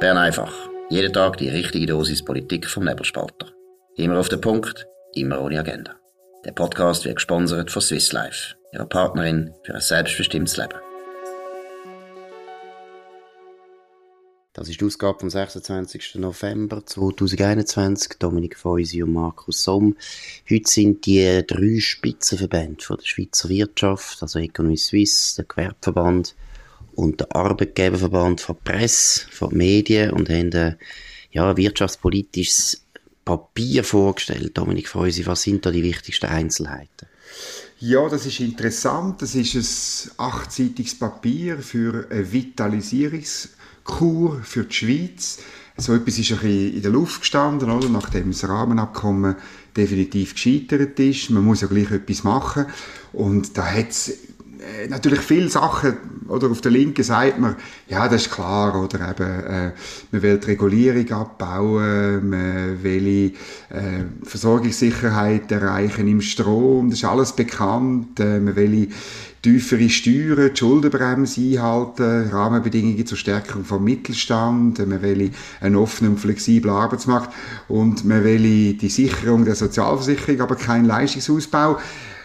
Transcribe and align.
Bern 0.00 0.16
einfach. 0.16 0.54
Jeden 0.90 1.12
Tag 1.12 1.38
die 1.38 1.48
richtige 1.48 1.86
Dosis 1.86 2.24
Politik 2.24 2.68
vom 2.68 2.84
Nebelspalter. 2.84 3.48
Immer 3.96 4.20
auf 4.20 4.28
den 4.28 4.40
Punkt, 4.40 4.86
immer 5.14 5.40
ohne 5.40 5.58
Agenda. 5.58 5.96
Der 6.44 6.52
Podcast 6.52 7.04
wird 7.04 7.16
gesponsert 7.16 7.72
von 7.72 7.82
Swiss 7.82 8.12
Life, 8.12 8.54
ihrer 8.72 8.86
Partnerin 8.86 9.52
für 9.64 9.74
ein 9.74 9.80
selbstbestimmtes 9.80 10.56
Leben. 10.56 10.78
Das 14.52 14.68
ist 14.68 14.80
die 14.80 14.84
Ausgabe 14.84 15.18
vom 15.18 15.30
26. 15.30 16.14
November 16.14 16.86
2021. 16.86 18.20
Dominik 18.20 18.56
Feusi 18.56 19.02
und 19.02 19.14
Markus 19.14 19.64
Somm. 19.64 19.96
Heute 20.48 20.70
sind 20.70 21.06
die 21.06 21.44
drei 21.44 21.80
Spitzenverbände 21.80 22.84
von 22.84 22.98
der 22.98 23.04
Schweizer 23.04 23.48
Wirtschaft, 23.48 24.22
also 24.22 24.38
Economy 24.38 24.76
Suisse, 24.76 25.34
der 25.34 25.46
Gewerbeverband 25.46 26.36
und 26.98 27.20
der 27.20 27.36
Arbeitgeberverband 27.36 28.40
von 28.40 28.56
Presse, 28.64 29.28
von 29.30 29.56
Medien 29.56 30.10
und 30.10 30.28
haben 30.28 30.52
ein 30.52 30.74
ja, 31.30 31.56
wirtschaftspolitisches 31.56 32.82
Papier 33.24 33.84
vorgestellt. 33.84 34.58
Dominik 34.58 34.88
Feusi, 34.88 35.24
was 35.24 35.42
sind 35.42 35.64
da 35.64 35.70
die 35.70 35.84
wichtigsten 35.84 36.26
Einzelheiten? 36.26 37.06
Ja, 37.78 38.08
das 38.08 38.26
ist 38.26 38.40
interessant. 38.40 39.22
Das 39.22 39.36
ist 39.36 39.54
ein 39.54 39.64
achtseitiges 40.16 40.98
Papier 40.98 41.58
für 41.58 42.08
eine 42.10 42.32
Vitalisierungskur 42.32 44.42
für 44.42 44.64
die 44.64 44.74
Schweiz. 44.74 45.38
So 45.76 45.94
etwas 45.94 46.18
ist 46.18 46.32
ein 46.32 46.38
bisschen 46.38 46.74
in 46.74 46.82
der 46.82 46.90
Luft 46.90 47.20
gestanden, 47.20 47.70
oder? 47.70 47.88
nachdem 47.88 48.32
das 48.32 48.48
Rahmenabkommen 48.48 49.36
definitiv 49.76 50.34
gescheitert 50.34 50.98
ist. 50.98 51.30
Man 51.30 51.44
muss 51.44 51.60
ja 51.60 51.68
gleich 51.68 51.92
etwas 51.92 52.24
machen. 52.24 52.66
Und 53.12 53.56
da 53.56 53.64
hat 53.64 53.90
es 53.90 54.27
äh, 54.60 54.88
natürlich 54.88 55.20
viele 55.20 55.48
Sachen, 55.48 55.96
oder 56.28 56.50
auf 56.50 56.60
der 56.60 56.70
Linken 56.70 57.02
sagt 57.02 57.38
man, 57.38 57.56
ja, 57.88 58.08
das 58.08 58.22
ist 58.22 58.30
klar, 58.30 58.80
oder 58.82 59.10
eben, 59.10 59.44
äh, 59.44 59.72
man 60.12 60.22
will 60.22 60.38
die 60.38 60.46
Regulierung 60.46 61.10
abbauen, 61.12 62.28
man 62.28 62.82
will 62.82 63.32
äh, 63.70 64.04
Versorgungssicherheit 64.24 65.50
erreichen 65.50 66.08
im 66.08 66.20
Strom, 66.20 66.90
das 66.90 67.00
ist 67.00 67.04
alles 67.04 67.32
bekannt, 67.32 68.20
äh, 68.20 68.40
man 68.40 68.56
will 68.56 68.88
tiefere 69.42 69.88
Steuern, 69.88 70.50
die 70.52 70.58
Schuldenbremse 70.58 71.40
einhalten, 71.40 72.28
Rahmenbedingungen 72.30 73.06
zur 73.06 73.16
Stärkung 73.16 73.64
vom 73.64 73.84
Mittelstand, 73.84 74.86
man 74.86 75.00
will 75.00 75.30
einen 75.60 75.76
offenen 75.76 76.12
und 76.12 76.18
flexiblen 76.18 76.74
Arbeitsmarkt 76.74 77.32
und 77.68 78.04
man 78.04 78.24
will 78.24 78.74
die 78.74 78.88
Sicherung 78.88 79.44
der 79.44 79.54
Sozialversicherung, 79.54 80.40
aber 80.40 80.56
keinen 80.56 80.84
Leistungsausbau. 80.84 81.78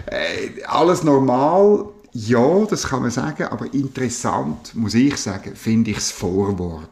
Äh, 0.08 0.64
alles 0.66 1.04
normal, 1.04 1.86
ja, 2.14 2.66
das 2.66 2.88
kann 2.88 3.02
man 3.02 3.12
sagen, 3.12 3.44
aber 3.46 3.74
interessant, 3.74 4.76
muss 4.76 4.94
ich 4.94 5.18
sagen, 5.18 5.56
finde 5.56 5.92
ich 5.92 5.98
das 5.98 6.12
Vorwort. 6.12 6.90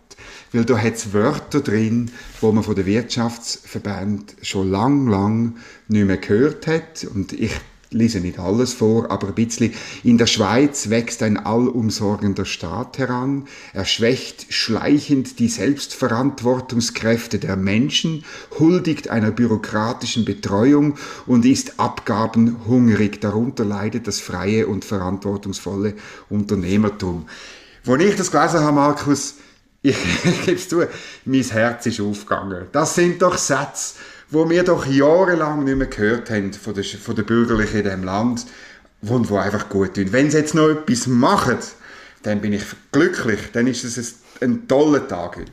Weil 0.52 0.66
da 0.66 0.78
hat 0.78 0.96
es 0.96 1.14
Wörter 1.14 1.62
drin, 1.62 2.12
wo 2.42 2.52
man 2.52 2.64
von 2.64 2.76
der 2.76 2.86
Wirtschaftsverband 2.86 4.36
schon 4.42 4.70
lang, 4.70 5.08
lang 5.08 5.56
nicht 5.88 6.06
mehr 6.06 6.18
gehört 6.18 6.68
hat. 6.68 7.06
Und 7.06 7.34
ich 7.34 7.52
lese 7.92 8.22
nicht 8.22 8.40
alles 8.40 8.74
vor, 8.74 9.12
aber 9.12 9.28
ein 9.28 9.36
bisschen. 9.36 9.74
In 10.04 10.18
der 10.18 10.26
Schweiz 10.26 10.90
wächst 10.90 11.22
ein 11.24 11.38
allumsorgender 11.38 12.46
Staat 12.46 12.98
heran. 12.98 13.48
Er 13.74 13.86
schwächt 13.86 14.52
schleichend 14.54 15.40
die 15.40 15.50
Selbstverantwortungskräfte 15.50 17.38
der 17.38 17.58
Menschen, 17.58 18.24
huldigt 18.58 19.10
einer 19.10 19.32
bürokratischen 19.32 20.24
Betreuung 20.24 20.98
und 21.26 21.46
ist 21.46 21.80
abgabenhungrig. 21.80 23.20
Darunter 23.20 23.66
leidet 23.66 24.08
das 24.08 24.22
freie 24.22 24.68
und 24.68 24.86
verantwortungsvolle 24.86 25.96
Unternehmertum. 26.30 27.28
Als 27.86 28.04
ich 28.04 28.16
das 28.16 28.32
gelesen 28.32 28.62
habe, 28.62 28.76
Markus, 28.76 29.36
ich 29.82 29.98
gebe 30.46 30.58
es 30.58 30.70
zu, 30.70 30.88
mein 31.26 31.44
Herz 31.44 31.88
ist 31.88 32.00
aufgegangen. 32.00 32.68
Das 32.72 32.96
sind 32.96 33.22
doch 33.22 33.38
Sätze, 33.38 33.96
wo 34.32 34.50
wir 34.50 34.64
doch 34.64 34.86
jahrelang 34.86 35.64
nicht 35.66 35.78
mehr 35.78 35.88
gehört 35.88 36.30
haben 36.30 36.54
von 36.54 36.74
den, 36.74 36.84
von 36.84 37.16
den 37.16 37.26
Bürgerlichen 37.26 37.80
in 37.80 37.84
diesem 37.84 38.04
Land 38.04 38.46
und 39.02 39.30
die 39.30 39.34
einfach 39.36 39.70
gut 39.70 39.96
tun. 39.96 40.12
Wenn 40.12 40.32
sie 40.32 40.38
jetzt 40.38 40.56
noch 40.56 40.70
etwas 40.70 41.08
machen, 41.08 41.58
dann 42.24 42.42
bin 42.42 42.54
ich 42.54 42.64
glücklich, 42.92 43.40
dann 43.52 43.68
ist 43.68 43.84
es 43.84 44.16
ein 44.42 44.68
toller 44.68 45.08
Tag 45.08 45.38
heute. 45.38 45.52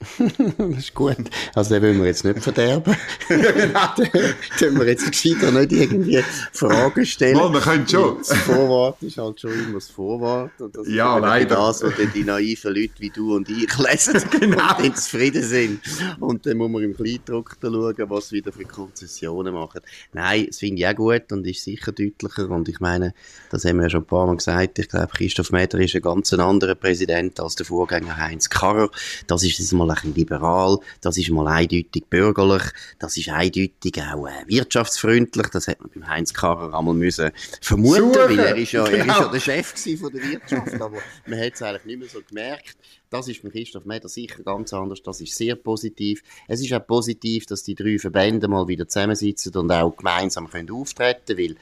das 0.58 0.78
ist 0.78 0.94
gut. 0.94 1.16
Also 1.54 1.74
den 1.74 1.82
wollen 1.82 1.98
wir 1.98 2.06
jetzt 2.06 2.24
nicht 2.24 2.40
verderben. 2.40 2.96
den 3.28 4.78
wir 4.78 4.86
jetzt 4.86 5.10
gescheiter 5.10 5.50
nicht 5.50 5.72
irgendwie 5.72 6.22
Fragen 6.52 7.04
stellen. 7.04 7.36
Mal, 7.36 7.52
wir 7.52 7.60
können 7.60 7.86
schon. 7.86 8.16
Das 8.18 8.32
Vorwort 8.38 9.02
ist 9.02 9.18
halt 9.18 9.40
schon 9.40 9.52
immer 9.52 9.74
das 9.74 9.90
Vorwort. 9.90 10.52
Und 10.58 10.74
das 10.74 10.88
ja, 10.88 11.16
ist 11.16 11.22
leider. 11.22 11.56
das, 11.56 11.82
was 11.82 11.96
dann 11.96 12.12
die 12.14 12.24
naiven 12.24 12.74
Leute 12.74 12.94
wie 12.98 13.10
du 13.10 13.36
und 13.36 13.48
ich 13.50 13.76
lesen 13.76 14.22
genau. 14.40 14.78
und 14.78 14.96
zufrieden 14.96 15.42
sind. 15.42 15.80
Und 16.18 16.46
dann 16.46 16.56
muss 16.56 16.70
man 16.70 16.82
im 16.82 16.96
Kleindruck 16.96 17.58
schauen, 17.60 17.94
was 17.98 18.32
wieder 18.32 18.52
für 18.52 18.64
Konzessionen 18.64 19.52
machen. 19.52 19.82
Nein, 20.14 20.46
das 20.46 20.58
finde 20.58 20.80
ich 20.80 20.88
auch 20.88 20.94
gut 20.94 21.30
und 21.30 21.46
ist 21.46 21.62
sicher 21.62 21.92
deutlicher. 21.92 22.48
Und 22.48 22.70
ich 22.70 22.80
meine, 22.80 23.12
das 23.50 23.66
haben 23.66 23.76
wir 23.76 23.84
ja 23.84 23.90
schon 23.90 24.02
ein 24.02 24.06
paar 24.06 24.26
Mal 24.26 24.36
gesagt. 24.36 24.78
Ich 24.78 24.88
glaube, 24.88 25.08
Christoph 25.08 25.52
Meder 25.52 25.78
ist 25.78 25.94
ein 25.94 26.02
ganz 26.02 26.32
anderer 26.32 26.74
Präsident 26.74 27.38
als 27.38 27.56
der 27.56 27.66
Vorgänger 27.66 28.16
Heinz 28.16 28.48
Karrer. 28.48 28.88
Das 29.26 29.42
ist 29.42 29.58
jetzt 29.58 29.72
mal 29.72 29.89
mal 29.90 29.98
ein 30.02 30.14
liberal, 30.14 30.78
das 31.00 31.18
ist 31.18 31.30
mal 31.30 31.46
eindeutig 31.48 32.04
bürgerlich, 32.08 32.62
das 32.98 33.16
ist 33.16 33.28
eindeutig 33.28 34.00
auch 34.00 34.26
äh, 34.26 34.46
wirtschaftsfreundlich, 34.46 35.48
das 35.48 35.68
hat 35.68 35.80
man 35.80 35.90
beim 35.92 36.08
Heinz 36.08 36.32
Karrer 36.32 36.76
einmal 36.76 36.94
müssen 36.94 37.30
vermuten, 37.60 38.14
Suchen. 38.14 38.14
weil 38.14 38.38
er 38.38 38.56
ist, 38.56 38.72
ja, 38.72 38.84
genau. 38.84 38.96
er 38.96 39.06
ist 39.06 39.20
ja 39.20 39.28
der 39.28 39.40
Chef 39.40 40.00
von 40.00 40.12
der 40.12 40.22
Wirtschaft, 40.22 40.74
aber 40.80 40.98
man 41.26 41.40
hat 41.40 41.54
es 41.54 41.62
eigentlich 41.62 41.84
nicht 41.84 41.98
mehr 41.98 42.08
so 42.08 42.20
gemerkt. 42.26 42.76
Das 43.10 43.26
ist 43.26 43.42
mit 43.42 43.52
Christoph 43.52 43.86
Meder 43.86 44.08
sicher 44.08 44.40
ganz 44.44 44.72
anders. 44.72 45.02
Das 45.02 45.20
ist 45.20 45.34
sehr 45.34 45.56
positiv. 45.56 46.22
Es 46.46 46.60
ist 46.60 46.72
auch 46.72 46.86
positiv, 46.86 47.44
dass 47.46 47.64
die 47.64 47.74
drei 47.74 47.98
Verbände 47.98 48.46
mal 48.46 48.68
wieder 48.68 48.86
zusammensitzen 48.86 49.52
und 49.56 49.72
auch 49.72 49.96
gemeinsam 49.96 50.48
können 50.48 50.70
auftreten 50.70 51.36
weil 51.36 51.56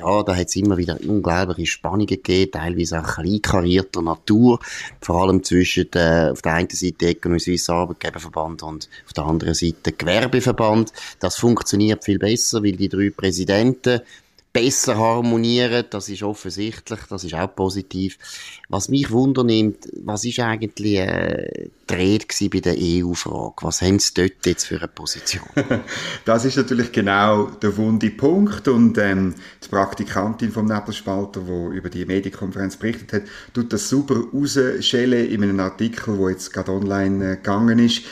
ja, 0.00 0.22
da 0.22 0.36
hat 0.36 0.48
es 0.48 0.56
immer 0.56 0.76
wieder 0.76 0.98
unglaubliche 1.06 1.66
Spannungen 1.66 2.06
gegeben, 2.06 2.52
teilweise 2.52 3.00
auch 3.00 3.14
kleinkarierter 3.14 4.02
Natur, 4.02 4.58
vor 5.00 5.22
allem 5.22 5.42
zwischen 5.42 5.90
der, 5.90 6.32
auf 6.32 6.42
der 6.42 6.54
einen 6.54 6.70
Seite 6.70 7.08
Economy 7.08 7.40
Suisse 7.40 7.72
Arbeitgeberverband 7.72 8.62
und 8.62 8.88
auf 9.06 9.12
der 9.12 9.24
anderen 9.24 9.54
Seite 9.54 9.92
Gewerbeverband. 9.92 10.92
Das 11.18 11.36
funktioniert 11.36 12.04
viel 12.04 12.18
besser, 12.18 12.62
weil 12.62 12.72
die 12.72 12.88
drei 12.88 13.10
Präsidenten 13.10 14.00
besser 14.52 14.96
harmonieren, 14.98 15.84
das 15.90 16.08
ist 16.08 16.22
offensichtlich, 16.22 17.00
das 17.08 17.24
ist 17.24 17.34
auch 17.34 17.54
positiv. 17.54 18.18
Was 18.68 18.88
mich 18.88 19.10
wundernimmt, 19.10 19.88
was 20.02 20.24
ist 20.24 20.40
eigentlich 20.40 20.98
äh, 20.98 21.68
dreht 21.86 22.26
bei 22.50 22.60
der 22.60 22.74
EU-Frage? 22.76 23.54
Was 23.62 23.82
haben 23.82 23.98
Sie 23.98 24.14
dort 24.14 24.44
jetzt 24.44 24.64
für 24.64 24.78
eine 24.78 24.88
Position? 24.88 25.44
das 26.24 26.44
ist 26.44 26.56
natürlich 26.56 26.90
genau 26.90 27.44
der 27.46 27.76
wunde 27.76 28.10
Punkt 28.10 28.66
und 28.66 28.98
ähm, 28.98 29.34
die 29.62 29.68
Praktikantin 29.68 30.50
vom 30.50 30.66
Nebelspalter, 30.66 31.42
die 31.42 31.76
über 31.76 31.88
die 31.88 32.04
Medienkonferenz 32.04 32.76
berichtet 32.76 33.12
hat, 33.12 33.22
tut 33.54 33.72
das 33.72 33.88
super 33.88 34.16
rausschellen 34.32 35.30
in 35.30 35.44
einem 35.44 35.60
Artikel, 35.60 36.18
wo 36.18 36.28
jetzt 36.28 36.52
gerade 36.52 36.72
online 36.72 37.32
äh, 37.32 37.36
gegangen 37.36 37.78
ist. 37.78 38.02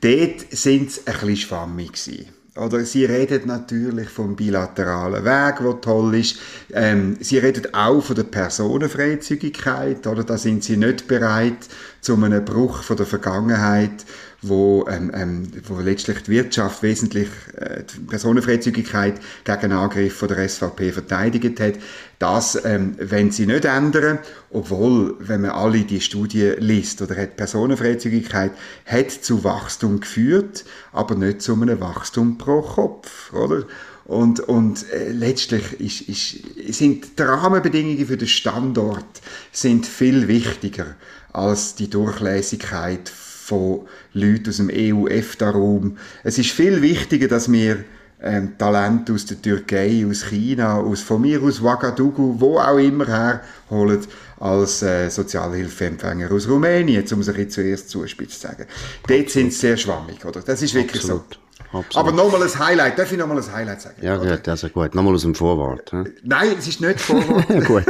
Dort 0.00 0.52
sind 0.52 0.92
sie 0.92 1.00
ein 1.06 1.14
bisschen 1.14 1.36
schwammig 1.36 1.92
gewesen. 1.92 2.37
Oder 2.58 2.84
sie 2.84 3.04
redet 3.04 3.46
natürlich 3.46 4.08
vom 4.08 4.36
bilateralen 4.36 5.24
Weg, 5.24 5.58
der 5.60 5.80
toll 5.80 6.14
ist. 6.16 6.38
Ähm, 6.72 7.16
sie 7.20 7.38
redet 7.38 7.74
auch 7.74 8.00
von 8.00 8.16
der 8.16 8.24
Personenfreizügigkeit. 8.24 10.06
Oder 10.06 10.24
da 10.24 10.36
sind 10.36 10.64
sie 10.64 10.76
nicht 10.76 11.06
bereit 11.08 11.68
zu 12.00 12.14
einem 12.14 12.44
Bruch 12.44 12.82
von 12.82 12.96
der 12.96 13.06
Vergangenheit 13.06 14.04
wo, 14.40 14.86
ähm, 14.88 15.10
ähm, 15.14 15.48
wo 15.66 15.80
letztlich 15.80 16.22
die 16.22 16.30
Wirtschaft 16.30 16.82
wesentlich 16.82 17.28
äh, 17.56 17.82
die 17.82 18.00
Personenfreizügigkeit 18.06 19.14
gegen 19.44 19.72
Angriff 19.72 20.16
von 20.16 20.28
der 20.28 20.48
SVP 20.48 20.92
verteidigt 20.92 21.58
hat. 21.58 21.74
Das 22.20 22.64
ähm, 22.64 22.94
wenn 22.98 23.32
sie 23.32 23.46
nicht 23.46 23.64
ändern, 23.64 24.20
obwohl, 24.50 25.16
wenn 25.18 25.40
man 25.40 25.50
alle 25.50 25.80
die 25.80 26.00
Studie 26.00 26.54
liest, 26.58 27.02
oder 27.02 27.16
hat 27.16 27.36
Personenfreizügigkeit 27.36 28.52
hat 28.86 29.10
zu 29.10 29.42
Wachstum 29.42 30.00
geführt, 30.00 30.64
aber 30.92 31.16
nicht 31.16 31.42
zu 31.42 31.54
einem 31.54 31.80
Wachstum 31.80 32.38
pro 32.38 32.62
Kopf, 32.62 33.32
oder? 33.32 33.64
Und, 34.04 34.40
und 34.40 34.90
äh, 34.90 35.10
letztlich 35.12 35.80
ist, 35.80 36.00
ist, 36.02 36.76
sind 36.78 37.18
die 37.18 37.22
Rahmenbedingungen 37.22 38.06
für 38.06 38.16
den 38.16 38.28
Standort 38.28 39.04
sind 39.52 39.84
viel 39.84 40.28
wichtiger 40.28 40.96
als 41.30 41.74
die 41.74 41.90
Durchlässigkeit 41.90 43.12
von 43.48 43.86
Leuten 44.12 44.50
aus 44.50 44.58
dem 44.58 44.70
EU-EFTA-Raum. 44.70 45.96
Es 46.22 46.38
ist 46.38 46.50
viel 46.50 46.82
wichtiger, 46.82 47.28
dass 47.28 47.50
wir 47.50 47.84
ähm, 48.22 48.58
Talente 48.58 49.12
aus 49.14 49.24
der 49.26 49.40
Türkei, 49.40 50.04
aus 50.08 50.26
China, 50.28 50.78
aus 50.78 51.00
von 51.00 51.22
mir 51.22 51.42
aus 51.42 51.62
Ouagadougou, 51.62 52.34
wo 52.38 52.58
auch 52.58 52.76
immer 52.76 53.06
her 53.06 53.42
holen, 53.70 54.00
als 54.38 54.82
äh, 54.82 55.08
Sozialhilfeempfänger 55.08 56.30
aus 56.30 56.48
Rumänien, 56.48 57.04
um 57.12 57.20
es 57.20 57.28
ein 57.28 57.50
zuerst 57.50 57.88
zuspitz 57.88 58.40
zu 58.40 58.48
sagen. 58.48 58.66
Dort 59.06 59.30
sind 59.30 59.52
sie 59.52 59.58
sehr 59.60 59.76
schwammig, 59.76 60.24
oder? 60.24 60.40
Das 60.42 60.60
ist 60.62 60.74
wirklich 60.74 61.02
Absolut. 61.02 61.34
so. 61.34 61.47
Absolut. 61.72 61.96
Aber 61.96 62.12
nochmal 62.12 62.42
ein 62.42 62.58
Highlight, 62.58 62.98
darf 62.98 63.12
ich 63.12 63.18
nochmal 63.18 63.38
ein 63.38 63.52
Highlight 63.52 63.80
sagen? 63.80 63.96
Ja, 64.00 64.16
gut, 64.16 64.48
also 64.48 64.68
gut, 64.68 64.94
nochmal 64.94 65.14
aus 65.14 65.22
dem 65.22 65.34
Vorwort. 65.34 65.92
Hm? 65.92 66.12
Nein, 66.22 66.56
es 66.58 66.68
ist 66.68 66.80
nicht 66.80 67.00
Vorwort. 67.00 67.46
gut. 67.66 67.84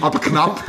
Aber 0.00 0.18
knapp. 0.18 0.62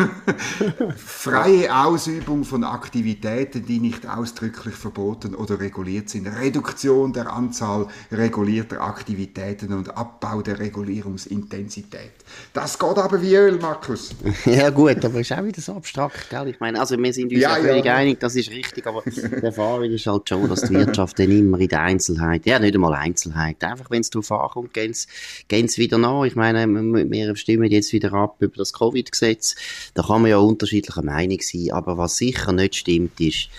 Freie 0.95 1.75
Ausübung 1.75 2.43
von 2.43 2.63
Aktivitäten, 2.63 3.65
die 3.65 3.79
nicht 3.79 4.07
ausdrücklich 4.07 4.75
verboten 4.75 5.35
oder 5.35 5.59
reguliert 5.59 6.09
sind. 6.09 6.27
Reduktion 6.27 7.13
der 7.13 7.31
Anzahl 7.31 7.87
regulierter 8.11 8.81
Aktivitäten 8.81 9.73
und 9.73 9.95
Abbau 9.95 10.41
der 10.41 10.59
Regulierungsintensität. 10.59 12.11
Das 12.53 12.77
geht 12.77 12.97
aber 12.97 13.21
wie 13.21 13.35
Öl, 13.35 13.57
Markus. 13.59 14.15
ja 14.45 14.69
gut, 14.69 15.03
aber 15.03 15.19
ist 15.19 15.31
auch 15.31 15.43
wieder 15.43 15.61
so 15.61 15.73
abstrakt, 15.73 16.29
gell? 16.29 16.47
Ich 16.47 16.59
meine, 16.59 16.79
also 16.79 16.97
wir 16.97 17.13
sind 17.13 17.31
uns 17.31 17.41
ja, 17.41 17.57
ja 17.57 17.63
völlig 17.63 17.85
ja. 17.85 17.95
einig, 17.95 18.19
das 18.19 18.35
ist 18.35 18.49
richtig, 18.49 18.85
aber 18.85 19.03
die 19.05 19.21
Erfahrung 19.43 19.83
ist 19.83 20.05
halt 20.07 20.29
schon, 20.29 20.47
dass 20.47 20.61
die 20.61 20.73
Wirtschaft 20.73 21.19
dann 21.19 21.31
immer 21.31 21.59
in 21.59 21.67
der 21.67 21.81
Einzelheit, 22.09 22.45
ja 22.45 22.59
nicht 22.59 22.75
einmal 22.75 22.93
Einzelheit, 22.93 23.63
einfach 23.63 23.89
wenn 23.89 24.01
es 24.01 24.09
darauf 24.09 24.31
ankommt, 24.31 24.73
gehen 24.73 24.93
sie 24.93 25.81
wieder 25.81 25.97
nach. 25.97 26.23
Ich 26.25 26.35
meine, 26.35 26.67
wir 26.67 27.35
stimmen 27.35 27.71
jetzt 27.71 27.93
wieder 27.93 28.13
ab 28.13 28.35
über 28.39 28.57
das 28.57 28.73
Covid-Gesetz, 28.73 29.55
da 29.93 30.03
kann 30.03 30.21
man 30.21 30.31
ja 30.31 30.37
unterschiedlicher 30.37 31.03
Meinung 31.03 31.39
sein, 31.41 31.71
aber 31.71 31.97
was 31.97 32.17
sicher 32.17 32.51
nicht 32.51 32.75
stimmt, 32.75 33.19
ist, 33.19 33.49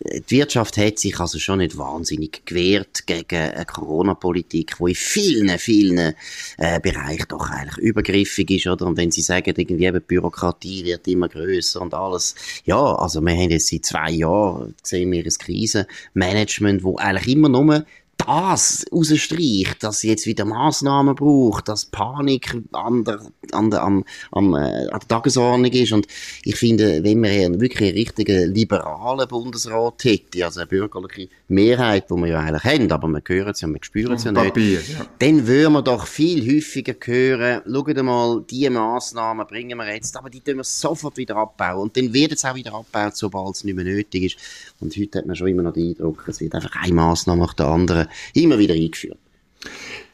die 0.00 0.36
Wirtschaft 0.36 0.76
hat 0.76 0.98
sich 0.98 1.18
also 1.20 1.38
schon 1.38 1.58
nicht 1.58 1.78
wahnsinnig 1.78 2.44
gewehrt 2.44 3.06
gegen 3.06 3.38
eine 3.38 3.64
Corona-Politik, 3.64 4.76
die 4.78 4.90
in 4.90 4.94
vielen, 4.94 5.58
vielen 5.58 6.14
äh, 6.58 6.80
Bereichen 6.80 7.26
doch 7.28 7.48
eigentlich 7.48 7.78
übergriffig 7.78 8.50
ist, 8.50 8.66
oder? 8.66 8.86
Und 8.86 8.96
wenn 8.96 9.12
Sie 9.12 9.22
sagen, 9.22 9.54
irgendwie 9.56 9.86
eben 9.86 10.02
Bürokratie 10.02 10.84
wird 10.84 11.06
immer 11.06 11.28
größer 11.28 11.80
und 11.80 11.94
alles, 11.94 12.34
ja, 12.64 12.76
also 12.76 13.20
wir 13.20 13.32
haben 13.32 13.50
jetzt 13.50 13.68
seit 13.68 13.84
zwei 13.84 14.10
Jahren 14.10 14.74
gesehen 14.82 15.12
wir 15.12 15.24
ein 15.24 15.30
Krisenmanagement, 15.30 16.82
wo 16.82 16.96
eigentlich 16.96 17.28
immer 17.36 17.48
nur 17.48 17.84
das 18.16 18.84
rausstreicht, 18.92 19.82
dass 19.82 20.00
sie 20.00 20.08
jetzt 20.08 20.26
wieder 20.26 20.44
Massnahmen 20.44 21.14
braucht, 21.14 21.68
dass 21.68 21.84
Panik 21.84 22.56
an 22.72 23.04
der, 23.04 23.20
an 23.52 23.70
der, 23.70 23.82
am, 23.82 24.04
am, 24.32 24.54
äh, 24.54 24.88
an 24.88 25.00
der 25.00 25.08
Tagesordnung 25.08 25.70
ist. 25.70 25.92
Und 25.92 26.06
ich 26.42 26.56
finde, 26.56 27.02
wenn 27.04 27.20
man 27.20 27.30
einen 27.30 27.60
wirklich 27.60 27.88
einen 27.88 27.98
richtigen 27.98 28.52
liberalen 28.54 29.28
Bundesrat 29.28 30.04
hätte, 30.04 30.44
also 30.44 30.60
eine 30.60 30.66
bürgerliche 30.66 31.28
Mehrheit, 31.48 32.10
die 32.10 32.14
wir 32.14 32.26
ja 32.26 32.40
eigentlich 32.40 32.64
haben, 32.64 32.90
aber 32.90 33.08
wir 33.08 33.22
hören 33.26 33.50
es 33.50 33.60
ja, 33.60 33.68
wir 33.68 33.78
spüren 33.82 34.14
es 34.14 34.24
ja 34.24 34.32
nicht, 34.32 34.44
Papier, 34.44 34.80
ja. 34.80 35.06
dann 35.18 35.46
würden 35.46 35.72
wir 35.74 35.82
doch 35.82 36.06
viel 36.06 36.54
häufiger 36.54 36.94
hören, 37.04 37.62
schaut 37.70 38.02
mal, 38.02 38.44
diese 38.48 38.70
Massnahmen 38.70 39.46
bringen 39.46 39.78
wir 39.78 39.94
jetzt, 39.94 40.16
aber 40.16 40.30
die 40.30 40.40
tun 40.40 40.56
wir 40.56 40.64
sofort 40.64 41.16
wieder 41.16 41.36
abbauen. 41.36 41.82
Und 41.82 41.96
dann 41.96 42.12
wird 42.12 42.32
es 42.32 42.44
auch 42.44 42.54
wieder 42.54 42.74
abgebaut, 42.74 43.16
sobald 43.16 43.56
es 43.56 43.64
nicht 43.64 43.74
mehr 43.74 43.84
nötig 43.84 44.24
ist. 44.24 44.36
Und 44.80 44.96
heute 44.96 45.18
hat 45.18 45.26
man 45.26 45.36
schon 45.36 45.48
immer 45.48 45.62
noch 45.62 45.72
den 45.72 45.90
Eindruck, 45.90 46.24
es 46.28 46.40
wird 46.40 46.54
einfach 46.54 46.72
eine 46.82 46.94
Massnahme 46.94 47.42
nach 47.42 47.54
der 47.54 47.66
anderen 47.66 48.03
immer 48.32 48.58
wieder 48.58 48.74
eingeführt. 48.74 49.18